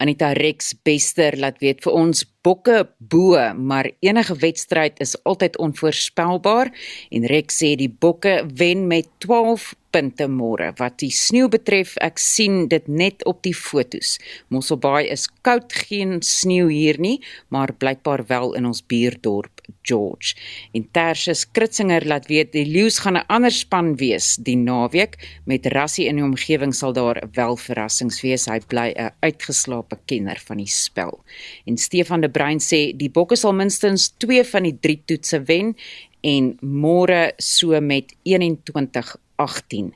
[0.02, 6.72] Anita Rex Bester laat weet vir ons bokke bo, maar enige wedstryd is altyd onvoorspelbaar
[7.10, 10.72] en Rex sê die bokke wen met 12 punte môre.
[10.78, 14.16] Wat die sneeu betref, ek sien dit net op die fotos.
[14.52, 17.18] Mosselbaai is koud, geen sneeu hier nie,
[17.52, 20.34] maar blykbaar wel in ons buurdorp George.
[20.72, 25.66] En Tertius Kritzinger laat weet die leeu's gaan 'n ander span wees die naweek met
[25.66, 28.46] Rassie in die omgewing sal daar wel verrassings wees.
[28.46, 31.24] Hy bly 'n uitgeslaapte kenner van die spel.
[31.66, 35.74] En Stefan de Bruin sê die Bokke sal minstens 2 van die 3 toetse wen
[36.22, 39.92] en môre so met 21 18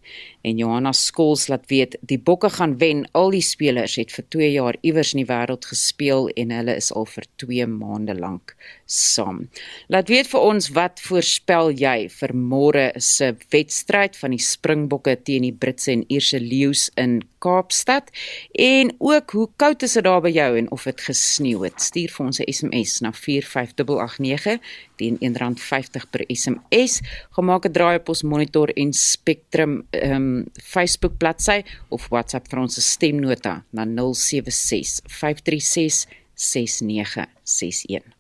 [0.46, 3.04] en Johanna Skols laat weet die Bokke gaan wen.
[3.18, 6.92] Al die spelers het vir 2 jaar iewers in die wêreld gespeel en hulle is
[6.94, 8.54] al vir 2 maande lank
[8.86, 9.46] saam.
[9.90, 15.48] Laat weet vir ons wat voorspel jy vir môre se wedstryd van die Springbokke teen
[15.48, 18.10] die Britse en Ierse leeu's in Kaapstad
[18.52, 21.80] en ook hoe koud is dit daar by jou en of dit gesneeu het.
[21.82, 24.58] Stuur vir ons 'n SMS na 45889
[24.96, 27.00] teen R1.50 per SMS.
[27.30, 32.62] Gemaak 'n draai op ons monitor en Spectrum ehm um, Facebook bladsy of WhatsApp vir
[32.64, 36.04] ons stemnota na 076 536
[36.36, 38.12] 6961.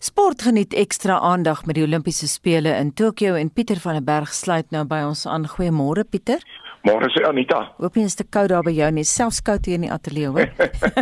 [0.00, 4.32] Sport geniet ekstra aandag met die Olimpiese spele in Tokio en Pieter van der Berg
[4.34, 5.48] sluit nou by ons aan.
[5.48, 6.44] Goeiemôre Pieter.
[6.80, 7.58] Môre sê Anita.
[7.76, 10.30] Hoop jy is te koud daar by jou nie, selfs koud hier in die ateljee
[10.32, 10.48] hoor.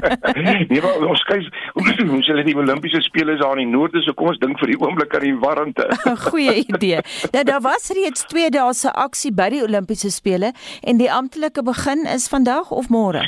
[0.70, 1.46] nee, maar ons kyk
[2.16, 4.74] ons sê die Olimpiese spele is daar in die noorde, so kom ons dink vir
[4.74, 5.86] die oomblik aan die warmte.
[6.26, 7.04] Goeie idee.
[7.34, 10.50] Nou daar was reeds 2 dae se aksie by die Olimpiese spele
[10.82, 13.22] en die amptelike begin is vandag of môre?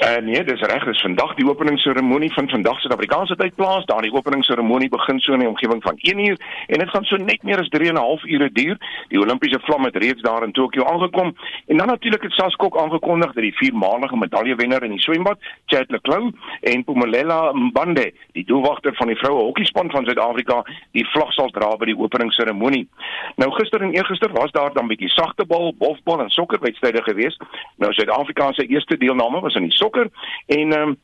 [0.00, 3.84] Uh, nee, dis reg, dis vandag die openingsseremonie van vandag se Suid-Afrikaanse tyd plaas.
[3.84, 7.16] Daar die openingsseremonie begin so in die omgewing van 1 uur en dit gaan so
[7.20, 8.78] net meer as 3 en 'n half ure duur.
[9.08, 11.34] Die Olimpiese vlam het reeds daar in Tokio aangekom
[11.66, 16.32] en dan natuurlik het Saskok aangekondig dat die viermalige medaljewenner in die swembad, Chad Leclou
[16.60, 21.76] en Pumelela Mbande, die doelwagter van die vroue hokkiespan van Suid-Afrika, die vlag sal dra
[21.76, 22.88] by die openingsseremonie.
[23.36, 27.42] Nou gister en eergister was daar dan bietjie sagtebal, bofbal en sokkerwedstryde geweest.
[27.76, 30.10] Nou Suid-Afrika se eerste deelname was in die sokker
[30.46, 30.96] en ehm um,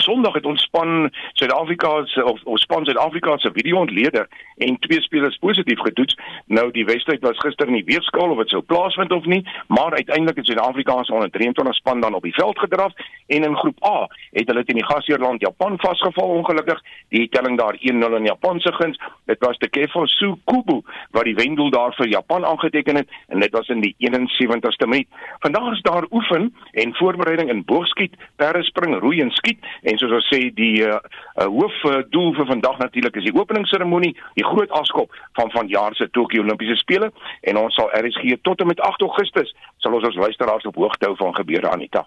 [0.00, 5.00] Sondag het ons span Suid-Afrika se of ons span Suid-Afrika se video ontleder en twee
[5.00, 6.16] spelers positief getoets.
[6.46, 9.94] Nou die wedstryd was gister in die weegskaal of dit sou plaasvind of nie, maar
[9.94, 12.92] uiteindelik het Suid-Afrika se onder 23 span dan op die veld gedraf
[13.26, 16.82] en in groep A het hulle teen die gasheerland Japan vasgeval ongelukkig.
[17.08, 19.00] Die telling daar 1-0 in Japan se guns.
[19.24, 20.80] Dit was te Kefo Sukubu
[21.10, 25.08] wat die wendoel daar vir Japan aangeteken het en dit was in die 71ste minuut.
[25.38, 30.28] Vandag is daar oefen en voorbereiding in boogskiet, perdespring, roei en skiet en soos ons
[30.32, 35.52] sê die uh, uh, hoofdoel vir vandag natuurlik is die openingsseremonie, die groot afskop van
[35.54, 37.12] vanjaar se Tokio Olimpiese spele
[37.46, 41.08] en ons sal RSG tot en met 8 Augustus sal ons ons luisteraars op hoogte
[41.08, 42.06] hou van gebeure Anita.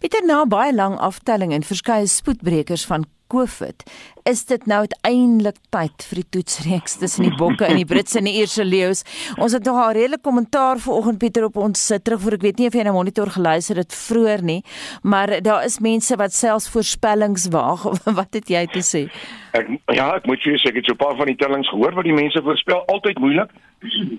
[0.00, 3.82] Pieter na baie lang aftelling en verskeie spoedbrekers van COVID,
[4.26, 8.26] is dit nou uiteindelik tyd vir die toetsreeks tussen die bokke en die Britse en
[8.28, 9.04] die Ierse leeu's.
[9.38, 12.58] Ons het nog 'n redelike kommentaar vanoggend Pieter op ons sit terug voor ek weet
[12.58, 14.62] nie of jy na monitor geluister het vroeër nie,
[15.02, 17.82] maar daar is mense wat selfs voorspellings waag.
[18.18, 19.06] wat het jy te sê?
[19.52, 21.94] Ek ja, ek moet jou sê ek het so 'n paar van die tellings gehoor
[21.94, 23.50] wat die mense voorspel, altyd moeilik.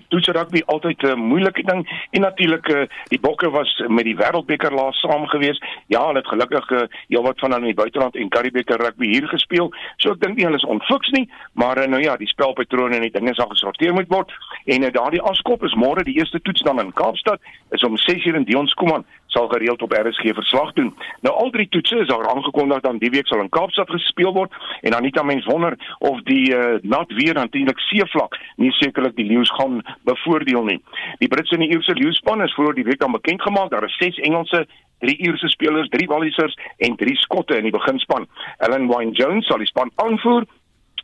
[0.08, 4.16] Toets rugby altyd 'n uh, moeilike ding en natuurlik uh, die bokke was met die
[4.16, 5.58] wêreldbeker laas saam gewees.
[5.86, 9.28] Ja, hulle het gelukkig uh, heelwat van hulle in die buiteland en Karibeker rugby hier
[9.28, 9.72] gespeel.
[9.98, 11.24] So ek dink nie hulle is onfiks nie,
[11.58, 14.30] maar uh, nou ja, die spelpatrone en die dinge sal gesorteer moet word.
[14.70, 17.42] En uh, daardie afskop is môre die eerste toets dan in Kaapstad
[17.74, 20.94] is om 6:00 in Dion Skuman sal gereeld op RSG verslag doen.
[21.20, 24.52] Nou al drie toetse is daar aangekondig dan die week sal in Kaapstad gespeel word
[24.80, 29.16] en dan nie dan mens wonder of die uh, nat weer natuurlik seevlak nie sekerlik
[29.16, 30.78] die leeu's gaan bevoordeel nie.
[31.18, 33.70] Die Britse en die Ierse leeu'span is voor die week dan bekend gemaak.
[33.70, 34.66] Daar is 6 Engelse
[34.98, 38.26] drie Ierse spelers, drie Wallisers en drie Skotte in die beginspan.
[38.58, 40.44] Ellen Wine Jones sal die span aanvoer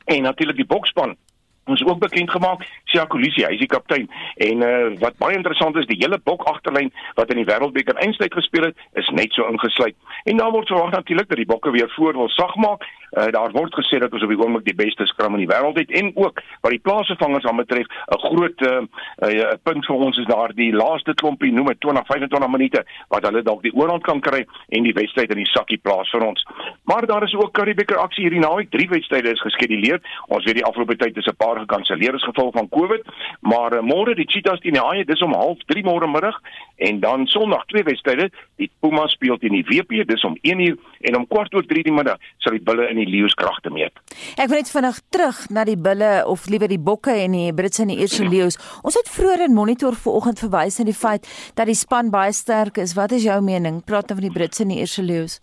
[0.04, 1.16] en natuurlik die bokspan
[1.64, 4.08] ons ook bekend gemaak Sia Kolisi hy is die kaptein.
[4.36, 8.34] En uh, wat baie interessant is die hele bok agterlyn wat in die wêreldbeker eindstryd
[8.34, 9.96] gespeel het is net so ingesluit.
[10.24, 12.84] En dan word verwag natuurlik dat die bokke weer voor wil sag maak.
[13.14, 15.78] Uh, daar word gesê dat ons op die oomblik die beste skram in die wêreld
[15.78, 18.82] het en ook wat die plaasvervangers aan betref 'n groot uh,
[19.22, 23.22] uh, punt vir ons is daar die laaste klompie noem dit 20 25 minute wat
[23.22, 26.46] hulle dalk die oorhand kan kry en die wedstryd in die sakkie plaas vir ons.
[26.84, 28.70] Maar daar is ook Karibeker aksie hierdie naweek.
[28.70, 32.26] Drie wedstryde is geskeduleer ons weet die afgelope tyd is 'n paar jaar gekanselleer as
[32.26, 33.06] gevolg van COVID,
[33.40, 36.40] maar uh, môre die Cheetahs teen die Haie, dis om 0:30 môre middag
[36.76, 40.76] en dan Sondag twee wedstryde, die Pumas speel teen die WP, dis om 1:00
[41.08, 43.94] en om kwart oor 3 die middag sal die Bulle in die Leeu's kragte meet.
[44.36, 47.84] Ek wil net vinnig terug na die Bulle of liewer die Bokke en die Britse
[47.84, 48.58] en die Ierse Leeu's.
[48.82, 52.78] Ons het vroeër in Monitor vanoggend verwys na die feit dat die span baie sterk
[52.82, 52.96] is.
[52.98, 53.82] Wat is jou mening?
[53.84, 55.40] Praat dan van die Britse en die Ierse Leeu's.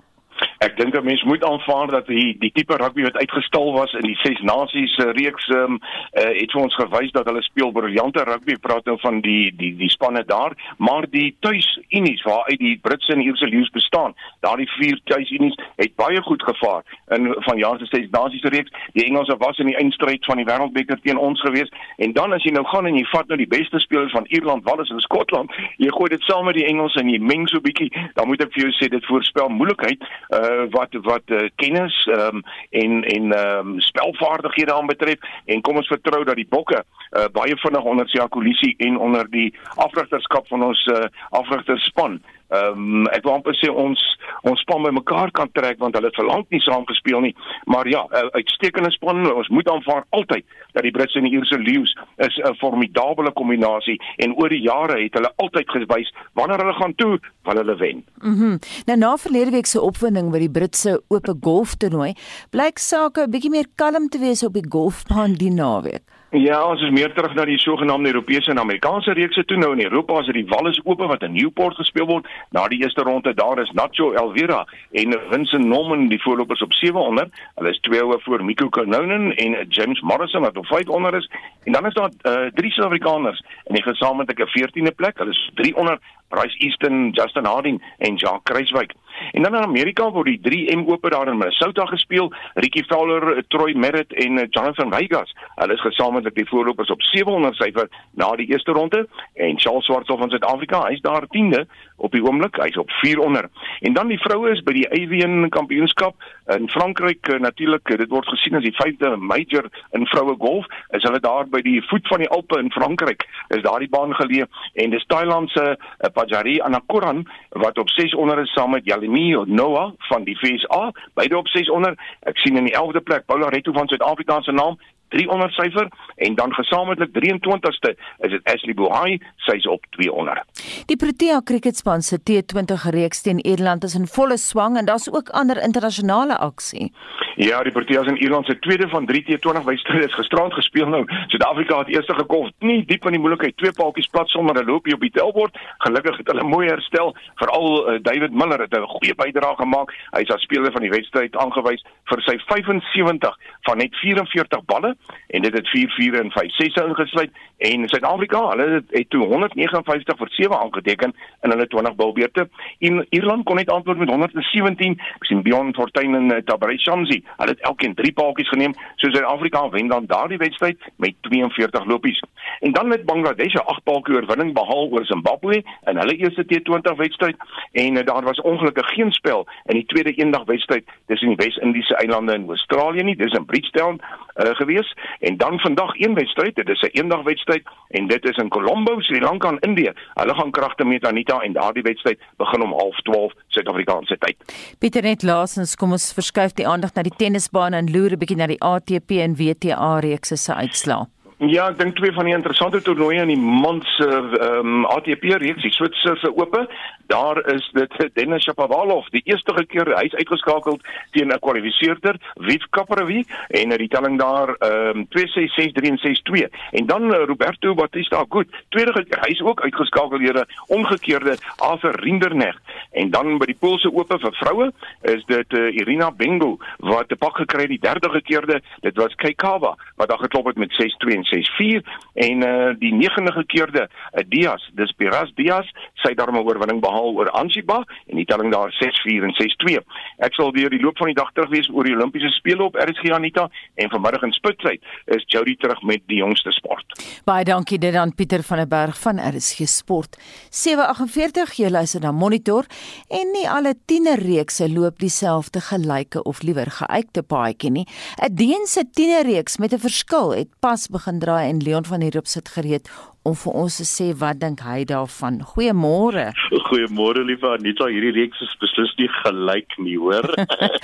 [0.62, 4.06] Ek dink 'n mens moet aanvaar dat die die tipe rugby wat uitgestal was in
[4.06, 5.80] die Ses Nasies uh, reeks ehm um,
[6.14, 8.56] uh, het ons gewys dat hulle speel briljante rugby.
[8.62, 13.22] Praat nou van die die die spanne daar, maar die tuisunies waaruit die Britse en
[13.22, 18.10] Ierse leeu's bestaan, daardie vier tuisunies het baie goed gevaar in van jaar se Ses
[18.10, 18.72] Nasies reeks.
[18.94, 22.44] Die Engelse was in die eindstryd van die Wêreldbeker teen ons gewees en dan as
[22.44, 25.52] jy nou gaan en jy vat nou die beste spelers van Ierland, Wales en Skotland,
[25.78, 28.54] jy gooi dit saam met die Engelse en jy meng so bietjie, dan moet ek
[28.54, 33.80] vir jou sê dit voorspel moeilikheid uh wat wat uh, kennis um, en en um,
[33.80, 35.20] spelvaardighede aanbetref.
[35.46, 39.30] En kom ons vertrou dat die bokke uh, baie vinnig onder Sia Kolisi en onder
[39.30, 44.00] die afrigterskap van ons uh, afrigterspan Ehm um, ek wou amper sê ons
[44.44, 47.34] ons span bymekaar kan trek want hulle het vir lank nie saam gespeel nie.
[47.66, 48.02] Maar ja,
[48.36, 49.24] uitstekende span.
[49.32, 54.00] Ons moet aanvaar altyd dat die Britse en die Ierse Lions is 'n formidable kombinasie
[54.18, 58.06] en oor die jare het hulle altyd gewys wanneer hulle gaan toe, van hulle wen.
[58.22, 58.40] Mhm.
[58.42, 62.14] Mm nou na verlede week se opwinding by die Britse Ope Golf toernooi,
[62.50, 66.04] blyk sake 'n bietjie meer kalm te wees op die golfbaan die naweek.
[66.32, 69.82] Ja, ons is meer terug na die sogenaamde Europese en Amerikaanse reekse toe nou in
[69.84, 72.30] Europa as dit die Wallis Ope wat in Newport gespeel word.
[72.56, 74.62] Na die eerste ronde daar is Nacho Elvira
[75.02, 77.36] en Vincent Norman die voorlopers op 700.
[77.58, 81.28] Hulle is twee oor voor Miko Kononen en James Morrison wat op 500 is.
[81.68, 85.20] En dan is daar uh, drie Suid-Afrikaners in die gesamentlike 14de plek.
[85.20, 88.96] Hulle is 300 Bryce Easton, Justin Harding en Jacques Kruiswyk.
[89.32, 92.34] En dan in Amerika word die 3M Ope daar in Minnesota gespeel.
[92.54, 95.36] Ricky Fowler, Troy Merritt en eh, Jonathan Vegas.
[95.56, 100.18] Hulle is gesamentlik die voorlopers op 700 syfer na die eerste ronde en Charles Swartsel
[100.18, 101.66] van Suid-Afrika, hy's daar 10de
[102.02, 102.58] op die oomblik.
[102.62, 103.50] Hy's op 400.
[103.80, 106.16] En dan die vroue is by die Avian Kampioenskap
[106.56, 107.88] in Frankryk eh, natuurlik.
[107.98, 110.68] Dit word gesien as die 5de major in vroue golf.
[110.98, 113.26] Is hulle daar by die voet van die Alpe in Frankryk.
[113.56, 114.48] Is daardie baan geleë
[114.84, 117.26] en dis Thailand se uh, Pajari Anakoran
[117.64, 122.00] wat op 600 is saam met Yalimi Noah van die FSA, beide op 600.
[122.30, 124.80] Ek sien in die 11de plek Paula Retto van Suid-Afrika se naam
[125.12, 127.94] 300 syfer en dan gesamentlik 23ste
[128.26, 130.44] is dit Ashley Buhai, sy's op 200.
[130.92, 135.30] Die Protea Cricketspan se T20 reeks teen Ierland is in volle swang en daar's ook
[135.30, 136.92] ander internasionale aksie.
[137.36, 141.04] Ja, die Proteas in Ierland se tweede van 3 T20 wedstryde is gisterand gespeel nou.
[141.28, 144.94] Suid-Afrika het eers gekom, nie diep in die moeilikheid, twee paaltjies plat sonder 'n loopie
[144.94, 145.58] op die tellbord.
[145.78, 149.94] Gelukkig het hulle mooi herstel, veral uh, David Miller het 'n goeie bydrae gemaak.
[150.12, 154.96] Hy is as speler van die wedstryd aangewys vir sy 75 van net 44 balle
[155.28, 160.30] en dit het 4-4 en 5-6 ingesluit en Suid-Afrika, hulle het, het toe 159 vir
[160.30, 162.48] 7 aangeteken in hulle 20 bilbeurte.
[162.80, 164.98] En Ierland kon net antwoord met 117.
[165.20, 169.10] Ek sien Bjorn Fortuin en uh, Tabrei Shamsi Hulle het elkeen 3 paaltjies geneem, so
[169.10, 172.24] Suid-Afrika wen dan daardie wedstryd met 42 lopies.
[172.62, 176.96] En dan met Bangladesh 'n 8 paaltjie oorwinning behaal oor Zimbabwe in hulle eerste T20
[176.96, 177.36] wedstryd
[177.72, 181.96] en uh, daar was ongelukkig geen spel in die tweede eendag wedstryd tussen die Wes-Indiese
[181.96, 183.16] eilande en Australië nie.
[183.16, 187.64] Dis in Bridgetown uh, gewees en dan vandag een wedstryd, dit is 'n eendag wedstryd
[187.88, 189.92] en dit is in Colombo, Sri Lanka in Indië.
[190.14, 194.36] Hulle gaan kragte met Anita en daardie wedstryd begin om 12:30 Suid-Afrikaanse tyd.
[194.80, 198.38] Pieter net laasens kom ons verskuif die aandag na die tennisbaan en loer 'n bietjie
[198.38, 201.06] na die ATP en WTA reekse se uitslae.
[201.50, 205.24] Ja, ek dink twee van die interessante toernooie in die maand se ehm um, ATP
[205.42, 206.68] reeks, die Switserse Ope,
[207.12, 210.80] daar is dit Denis Shapovalov, die eerste keer hy's uitgeskakel
[211.12, 212.16] teen 'n kwalifiseerder,
[212.48, 213.26] Viv Kapravi
[213.60, 216.48] en die telling daar ehm um, 266 en 62.
[216.72, 221.96] En dan uh, Roberto Bautista Agut, tweede keer, hy's ook uitgeskakel deur 'n omgekeerde Arthur
[222.00, 222.62] Rinderknecht.
[222.92, 224.72] En dan by die Poolse Ope vir vroue
[225.02, 229.16] is dit uh, Irina Bengo wat te pak gekry het die derde keerde, dit was
[229.16, 231.82] Keikawa wat daar geklop het met 62 6-4
[232.14, 237.30] en uh die negende gekeerde uh, Diaz, dis Piras Diaz, sy daarmee oorwinning behaal oor
[237.30, 239.82] Ansiba en die telling daar 6-4 en 6-2.
[240.18, 242.76] Ek sal weer die loop van die dag terug wees oor die Olimpiese spele op
[242.76, 244.60] RSG Anita en vanmiddag in Spitsbergen
[245.06, 246.86] is Jody terug met die jongste sport.
[247.26, 250.18] Baie dankie dit aan Pieter van der Berg van RSG Sport.
[250.50, 252.68] 748 jy luister na Monitor
[253.10, 257.88] en nie alle tienerreekse loop dieselfde gelyke of liewer geuite paadjie nie.
[258.22, 262.28] 'n Deense tienerreeks met 'n verskil het pas begin draai en Leon van der Roop
[262.28, 262.90] sit gereed
[263.24, 265.40] om vir ons te sê wat dink hy daarvan.
[265.54, 266.32] Goeiemôre.
[266.70, 270.26] Goeiemôre liewe Anita, hierdie reeks is beslis nie gelyk nie, hoor.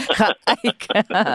[0.52, 0.90] Kyk.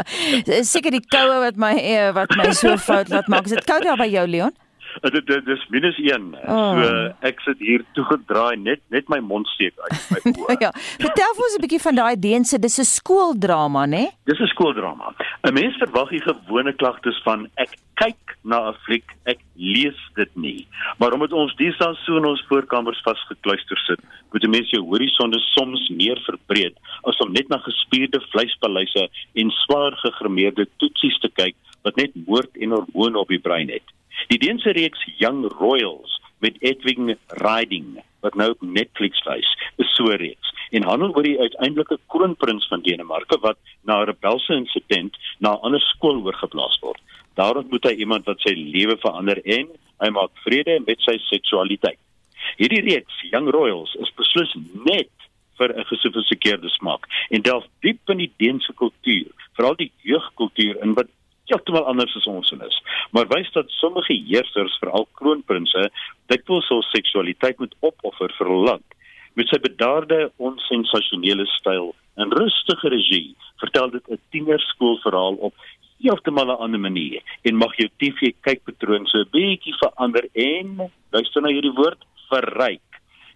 [0.72, 3.48] Seker die koue wat my eh, wat my so fout laat maak.
[3.50, 4.54] Is dit koud daar by jou Leon?
[5.00, 6.28] Eh, dit dit dis minus 1.
[6.46, 6.76] Oh.
[6.78, 10.58] So ek sit hier toegedraai net net my mond steek uit my oë.
[10.68, 10.70] ja.
[11.02, 14.04] Vertel ons 'n bietjie van daai deense, dis 'n skooldrama, né?
[14.30, 15.14] Dis 'n skooldrama.
[15.48, 20.36] 'n Mens verwag die gewone klagtes van ek kyk na 'n fliek, ek lees dit
[20.36, 20.66] nie.
[20.98, 24.00] Maar omdat ons deesdae so in ons voorkamers vasgekluister sit,
[24.32, 29.50] moet 'n mens jou horisonne soms meer verbreed as om net na gespierde vleispaleise en
[29.50, 33.86] swaar gegrimeerde toetsies te kyk wat net moord en hormone op die brein het.
[34.28, 39.48] Die Deense reeks Young Royals met Edwin Riding wat nou op Netflix wys,
[39.82, 44.54] is so reeks en handel oor die uiteindelike kroonprins van Denemarke wat na 'n rebelse
[44.54, 47.00] insident na 'n ander skool oorgeplaas word.
[47.34, 49.68] Daar ontmoet hy iemand wat sy lewe verander en
[50.00, 51.98] hy maak vrede met sy seksualiteit.
[52.56, 54.52] Hierdie reeks Young Royals is beslis
[54.84, 55.12] net
[55.58, 60.94] vir 'n gesofistikeerde smaak en delf diep in die Deense kultuur, veral die jeugkultuur in
[60.94, 61.08] wat
[61.52, 62.78] heeltemal anders as ons is.
[63.12, 65.88] Maar wys dat sommige heersers, veral kroonprinse,
[66.32, 68.86] dikwels hul seksualiteit moet opoffer vir land.
[69.36, 75.54] Met sy bedaarde, onsensasionele styl en rustige regie, vertel dit 'n tienerskoolverhaal op
[76.02, 81.42] heeltemal 'n ander manier en mag jou TV kykpatroon so 'n bietjie verander en luister
[81.42, 82.80] na hierdie woord, verryk.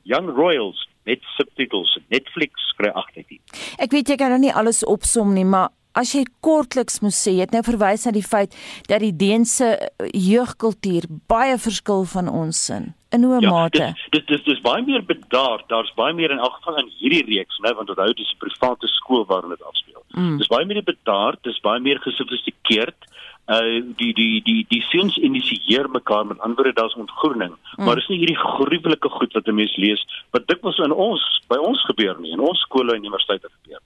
[0.02, 3.40] Young Royals met subtitels Netflix kry agter dit.
[3.78, 7.32] Ek weet jy kan nou nie alles opsom nie, maar as jy kortliks moet sê,
[7.36, 8.54] jy het nou verwys na die feit
[8.90, 12.92] dat die Deense eh, jeugkultuur baie verskil van ons sin.
[13.14, 13.90] In hoe ja, mate?
[14.12, 15.64] Dis dis dis baie meer bedaard.
[15.72, 18.88] Daar's baie meer in elk geval in hierdie reeks, né, want onthou dis 'n private
[18.98, 20.02] skool waarin dit afspeel.
[20.18, 20.38] Mm.
[20.38, 22.98] Dis baie meer bedaard, dis baie meer gesofistikeerd.
[23.46, 27.84] Uh die die die die seuns initieer mekaar met ander woorde daar's ontgroening, mm.
[27.84, 30.02] maar is nie hierdie gruwelike goed wat 'n mens lees
[30.34, 33.80] wat dikwels in ons by ons gebeur nie in ons skole en universiteite gebeur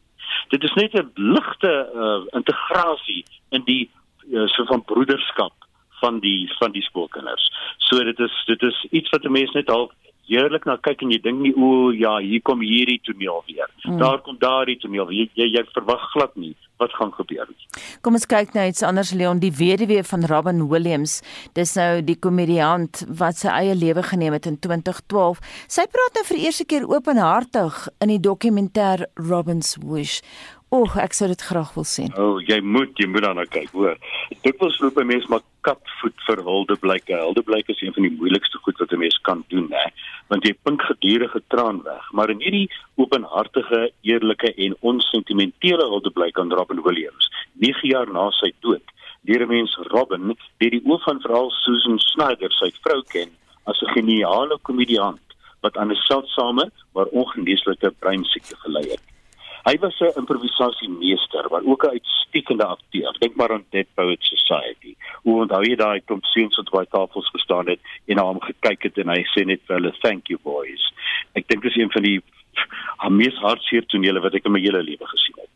[0.48, 3.90] dit is net 'n ligte uh, integrasie in die
[4.30, 5.52] uh, so van broederskap
[6.00, 7.52] van die van die skoolkinders.
[7.76, 9.92] So dit is dit is iets wat 'n mens net al
[10.30, 13.70] heerlik na kyk en jy dink nie o ja, hier kom hierdie toneel weer.
[13.84, 13.98] Mm.
[14.02, 15.10] Daar kom daardie toneel.
[15.14, 17.82] Jy jy, jy verwag glad nie wat gaan gebeur nie.
[18.00, 21.18] Kom ons kyk nou iets anders Leon, die weduwee van Robin Williams.
[21.58, 25.42] Dis nou die komediant wat sy eie lewe geneem het in 2012.
[25.68, 30.20] Sy praat nou vir eerste keer openhartig in die dokumentêr Robin's Wish.
[30.70, 32.12] Oek, ek sou dit graag wil sien.
[32.14, 33.96] O, oh, jy moet, jy moet daarna kyk, hoor.
[34.44, 37.16] Dit was loop by mense maar katvoet vir huldeblyke.
[37.24, 39.88] Huldeblyke is een van die moeilikste goed wat 'n mens kan doen, hè,
[40.30, 42.06] want jy pink gedurende traan weg.
[42.12, 47.26] Maar in hierdie openhartige, eerlike en onsentimentele huldeblyk aan Robin Williams,
[47.58, 48.86] 9 jaar na sy dood,
[49.26, 53.30] leer 'n mens Robin, deur die oë van veral Susan Snyder, sy vrou ken,
[53.66, 55.20] as 'n geniale komediant
[55.62, 59.09] wat aan 'n seldsame maar ongeneeslike breinsiekte gely het.
[59.68, 63.16] Hy was 'n improvisasiemeester, maar ook 'n uitstekende akteur.
[63.18, 64.94] Dink maar aan Dead Poets Society.
[65.22, 68.82] Hoe onthou jy daai klomp seuns wat by tafels gestaan het en na hom gekyk
[68.82, 70.92] het en hy sê net vir hulle thank you boys.
[71.32, 72.22] Ek dink dis een van die
[73.20, 75.50] mees hartseer tonele wat ek in my hele lewe gesien het.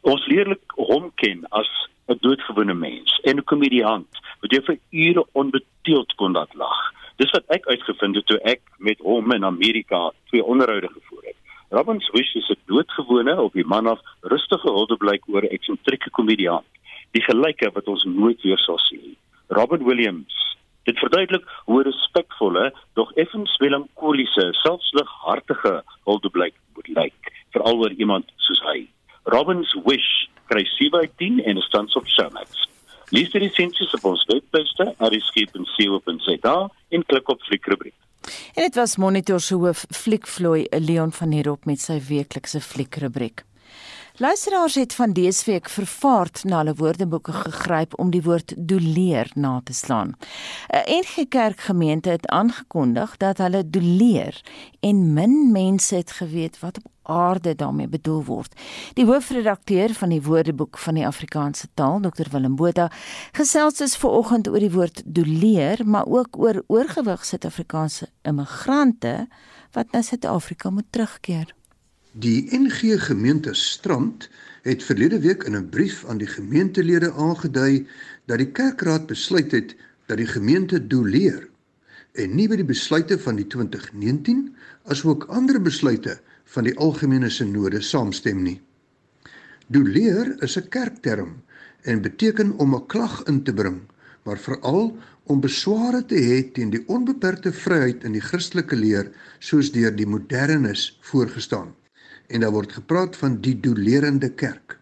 [0.00, 1.68] Ons leerlik hom ken as
[2.08, 4.08] 'n doodgewone mens en 'n komediant
[4.40, 6.78] wat jy vir ure onbeteeld kon laat lag.
[7.16, 11.36] Dis wat ek uitgevind het toe ek met hom in Amerika twee onderhoude gevoer het.
[11.70, 16.66] Robbins Wish is 'n doodgewone op die man af rustige huldeblyk oor 'n eksentrieke komediant,
[17.10, 19.16] die gelyke wat ons nooit weer sal sien.
[19.48, 20.56] Robin Williams.
[20.82, 28.60] Dit verduidelik hoe respekvolle, dog effens melankoliese, selfslighartige huldeblyk moet lyk, veral oor iemand soos
[28.60, 28.88] hy.
[29.24, 32.68] Robbins Wish kry 7/10 en is tans op Showmax.
[33.10, 37.94] Lees die resensies op ons webwerf, ariskep.co.za en klik op fliekrubriek.
[38.54, 43.47] En dit was Monitor se hoof Fliekvloei Leon van Heerop met sy weeklikse fliekrubriek.
[44.20, 49.60] Luisteraars het van dese week vervaard na hulle woordeboeke gegryp om die woord doleer na
[49.64, 50.16] te slaan.
[50.74, 54.40] 'n NG Kerk gemeente het aangekondig dat hulle doleer
[54.80, 58.60] en min mense het geweet wat op aarde daarmee bedoel word.
[58.94, 62.90] Die hoofredakteur van die Woordeboek van die Afrikaanse taal, Dr Willem Botha,
[63.32, 69.28] gesels dus vanoggend oor die woord doleer, maar ook oor oorgewig Suid-Afrikaanse immigrante
[69.70, 71.57] wat na Suid-Afrika moet terugkeer.
[72.18, 74.28] Die NG Gemeente Strand
[74.62, 77.86] het verlede week in 'n brief aan die gemeentelede aangedui
[78.26, 81.48] dat die kerkraad besluit het dat die gemeente doleer
[82.12, 87.80] en nie by die besluite van die 2019 asook ander besluite van die algemene sinode
[87.80, 88.60] saamstem nie.
[89.66, 91.42] Doleer is 'n kerkterm
[91.82, 93.80] en beteken om 'n klag in te bring,
[94.24, 99.72] maar veral om besware te hê teen die onbeperkte vryheid in die Christelike leer soos
[99.72, 101.77] deur die modernis voorgestaan
[102.28, 104.76] en daar word gepraat van die dolerende kerk.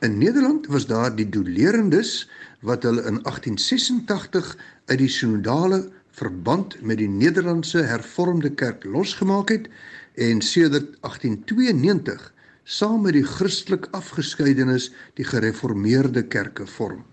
[0.00, 2.28] In Nederland was daar die dolerendes
[2.66, 5.80] wat hulle in 1886 uit die synodale
[6.16, 9.68] verband met die Nederlandse Hervormde Kerk losgemaak het
[10.14, 12.32] en sedert 1892
[12.64, 17.04] saam met die Christelik afgeskeidenes die Gereformeerde Kerke vorm.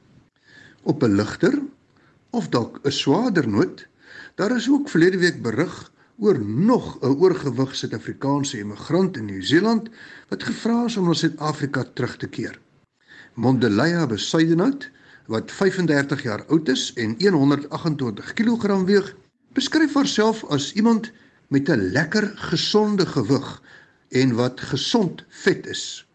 [0.83, 1.61] Op 'n ligter,
[2.29, 3.87] of dalk 'n swaarder noot,
[4.35, 9.89] daar is ook verlede week berig oor nog 'n oorgewig Suid-Afrikaanse immigrant in Nieu-Seeland
[10.29, 12.59] wat gevra is om na Suid-Afrika terug te keer.
[13.33, 14.89] Mondeleya Besuidenhout,
[15.25, 19.15] wat 35 jaar oud is en 128 kg weeg,
[19.53, 21.11] beskryf haarself as iemand
[21.47, 23.61] met 'n lekker gesonde gewig
[24.09, 26.07] en wat gesond vet is.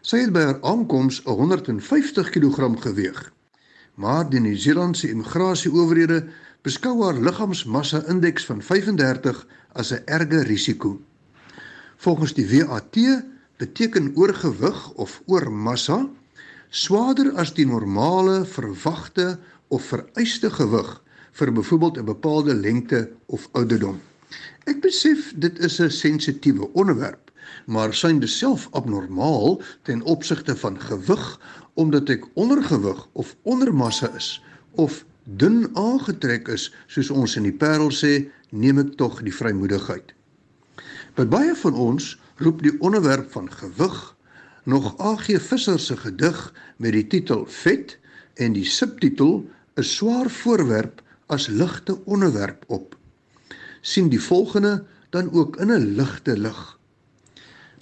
[0.00, 3.32] Sy het by haar aankoms 150 kg geweeg.
[3.94, 6.24] Maar die Nieu-Seelandse immigrasieowerhede
[6.62, 11.00] beskou haar liggaamsmassa indeks van 35 as 'n erge risiko.
[11.96, 12.96] Volgens die WAT
[13.56, 16.08] beteken oorgewig of oormassa
[16.68, 19.38] swaarder as die normale verwagte
[19.68, 21.02] of vereiste gewig
[21.32, 24.00] vir byvoorbeeld 'n bepaalde lengte of ouderdom.
[24.64, 27.30] Ek besef dit is 'n sensitiewe onderwerp,
[27.66, 31.40] maar syn dit self abnormaal ten opsigte van gewig
[31.74, 37.90] omdat ek ondergewig of ondermassa is of dun aangetrek is, soos ons in die Parel
[37.94, 40.12] sê, neem ek tog die vrymoedigheid.
[41.16, 43.98] By baie van ons roep die onderwerp van gewig
[44.64, 46.38] nog AG Visser se gedig
[46.76, 47.98] met die titel Vet
[48.34, 49.44] en die subtitel
[49.76, 52.96] 'n swaar voorwerp as ligte onderwerp op.
[53.82, 56.78] sien die volgende dan ook in 'n ligte lig.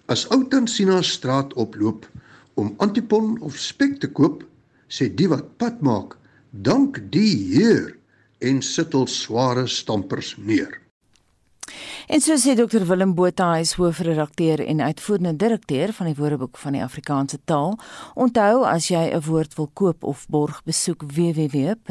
[0.06, 2.08] As ou Tansina straat oploop
[2.54, 4.44] om antipon of spek te koop,
[4.88, 6.16] sê die wat pad maak,
[6.50, 7.96] dank die Heer
[8.38, 10.80] en sittel sware stampers neer.
[12.10, 16.58] En so sê Dr Willem Botha, hy is hoofredakteur en uitvoerende direkteur van die Woordeboek
[16.58, 17.78] van die Afrikaanse taal.
[18.18, 21.84] Onthou as jy 'n woord wil koop of borg, besoek www.wat.co.za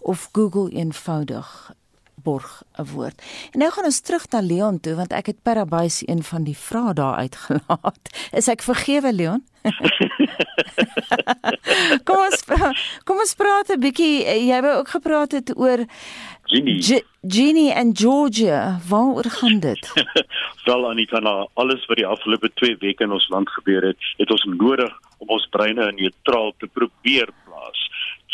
[0.00, 1.74] of Google eenvoudig
[2.22, 3.22] borg 'n woord.
[3.50, 6.56] En nou gaan ons terug na Leon toe want ek het Parabuis een van die
[6.56, 8.00] vrae daar uitgelaat.
[8.38, 9.44] Is ek vergewe Leon?
[12.06, 12.44] kom ons
[13.04, 14.24] kom ons praat 'n bietjie.
[14.48, 15.84] Jy wou ook gepraat het oor
[16.50, 17.04] Genie.
[17.22, 18.80] Genie en Georgia.
[18.88, 19.92] Waaroor gaan dit?
[20.66, 24.30] Wel Anita, na alles wat die afgelope 2 weke in ons land gebeur het, het
[24.30, 27.84] ons nodig om ons breine neutraal te probeer plaas.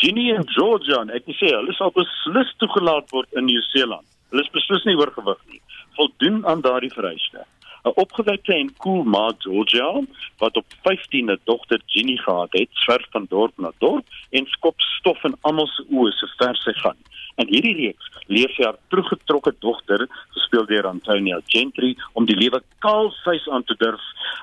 [0.01, 4.07] Ginny en Georgia, ek moet sê, hulle sal beslis toegelaat word in Nieu-Seeland.
[4.33, 5.61] Hulle is beslis nie oorgewig nie.
[5.99, 7.45] Voldoen aan daardie vereiste.
[7.87, 9.91] 'n Opgewekte en cool ma Georgia
[10.39, 14.81] wat op 15 'n dogter Ginny gehad het, swerf van dorp na dorp en skop
[14.81, 16.99] stof in almal se oë so ver sy gaan.
[17.37, 22.63] En hierdie reeks leef sy haar teruggetrokke dogter, gespeel deur Antonia Gentry, om die lewe
[22.85, 24.03] kaalvleis aan te durf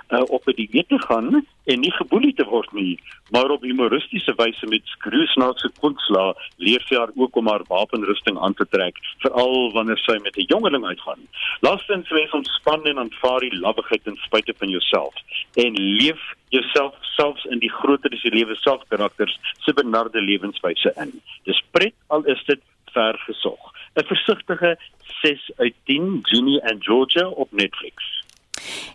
[0.09, 2.99] uh, op 'n dieet te gaan en nie geboelie te word nie,
[3.31, 8.53] maar op humoristiese wyse met skroesnaakse kunstla leer sy haar ook om haar wapenrusting aan
[8.53, 11.21] te trek, veral wanneer sy met 'n jongeling uitgaan.
[11.61, 15.13] Laastens wees ontspan en aanvaar die labbigheid ten spyte van jouself
[15.55, 20.93] en leef jouself selfs in die groter as die lewe self karakters se benarde lewenswyse
[20.95, 21.21] in.
[21.43, 22.61] Dis pret al is dit
[22.93, 23.59] ver gesog.
[23.95, 24.79] 'n Versigtige
[25.21, 28.23] 6 uit 10 Genie and Georgia op Netflix.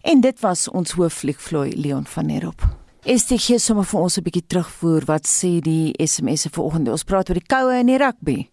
[0.03, 2.61] En dit was ons hooffliekvloei Leon van Nerop.
[3.05, 6.89] Is dit hier sommer vir ons 'n bietjie terugvoer wat sê die SMS'e vanoggend.
[6.89, 8.49] Ons praat oor die koue en die rugby.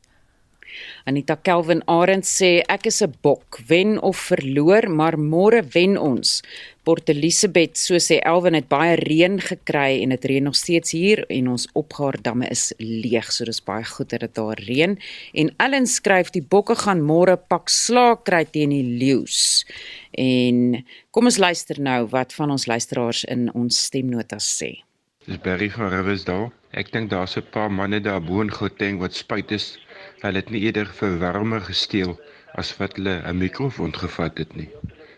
[1.05, 6.41] Anita Kelvin Arend sê ek is 'n bok, wen of verloor, maar môre wen ons.
[6.85, 11.23] Port Elizabeth, so sê Elwin het baie reën gekry en dit reën nog steeds hier
[11.33, 14.93] en ons opgaardamme is leeg, so dis baie goed dat daar reën.
[15.33, 19.65] En Ellen skryf die bokke gaan môre pak slaag kry teen die leeu's.
[20.13, 24.85] En kom ons luister nou wat van ons luisteraars in ons stemnotas sê.
[25.25, 26.51] Dis Barry van Riversdal.
[26.77, 29.79] Ek dink daar's 'n paar manne daar bo in Gauteng wat spyt is.
[30.23, 32.13] Hulle het nie eerder vir warmer gesteel
[32.61, 34.69] as wat hulle 'n mikrofoon gevat het nie.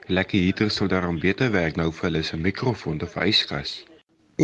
[0.08, 3.74] Lekker heater sou daarom beter werk nou vir hulle se mikrofoon of yskas.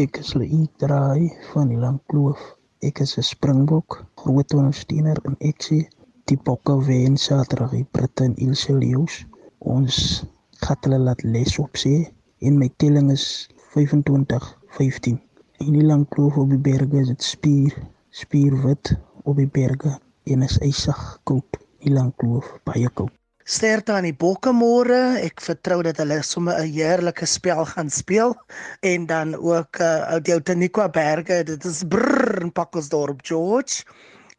[0.03, 2.43] Ek is Lee Draai van die Langkloof.
[2.81, 5.87] Ek is 'n springbok, groot ondersteuner in Exie.
[6.25, 9.25] Die bokke wen Saterdag die Britte en Ilse Leeu's.
[9.59, 10.23] Ons
[10.65, 15.19] gaan hulle laat les op sê en my telling is 25-15.
[15.57, 17.73] In die Langkloof op die berge is dit spier,
[18.09, 21.59] spierwit op die berge en is ysig koud.
[21.83, 23.11] Die Langkloof baie koud.
[23.43, 25.17] Sterkte aan die bokke môre.
[25.19, 28.31] Ek vertrou dat hulle sommer 'n heerlike spel gaan speel
[28.79, 31.43] en dan ook uh die Outeniqua berge.
[31.43, 33.83] Dit is brrr in Pakkelsdorp, George.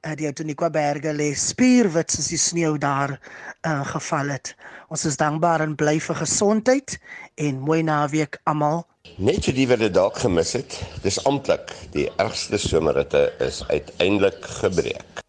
[0.07, 3.21] Uh, die Outeniqua berge lê spierwit soos die sneeu daar
[3.67, 4.57] uh geval het.
[4.89, 6.99] Ons is dankbaar en bly vir gesondheid
[7.37, 8.87] en mooi naweek almal.
[9.19, 11.77] Net vir die wat dit dalk gemis het, dis amptelik.
[11.93, 15.24] Die ergste somerritte is uiteindelik gebreek.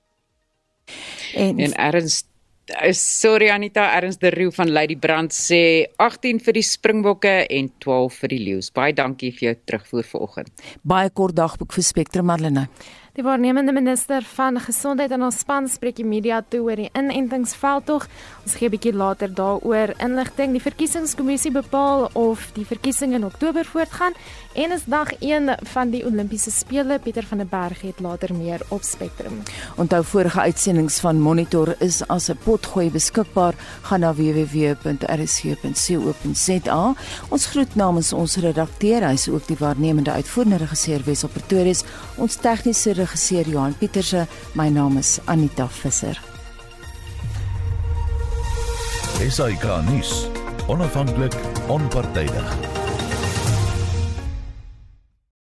[1.36, 2.24] En, en erns
[2.66, 7.68] Eh, sorry Anita Ernst de Roo van Lady Brand sê 18 vir die Springbokke en
[7.84, 8.72] 12 vir die Leeu's.
[8.74, 10.64] Baie dankie vir jou terugvoer vanoggend.
[10.82, 12.66] Baie kort dagboek vir Spectrum Marlene.
[13.16, 18.10] Die waarnemende minister van gesondheid en ons span spreek die media toe oor die inentingsveldtog.
[18.42, 20.52] Ons gee 'n bietjie later daaroor inligting.
[20.52, 24.14] Die verkiesingskommissie bepaal of die verkiesing in Oktober voortgaan
[24.56, 27.00] en is dag 1 van die Olimpiese spele.
[27.00, 29.44] Pieter van der Berg het later meer op Spectrum.
[29.76, 33.54] Onthou vorige uitsendings van Monitor is as 'n potgooi beskikbaar.
[33.82, 34.94] Gaan na www.rsc.co.za.
[37.30, 41.84] Ons groet namens ons redakteur, hy is ook die waarnemende uitvoerende regisseur Wesop Pretorius,
[42.16, 46.22] ons tegniese regisseur Johan Pieterse, my naam is Anita Visser.
[49.30, 50.28] SAK nuus.
[50.68, 51.34] Onafhanklik,
[51.68, 52.85] onpartydig.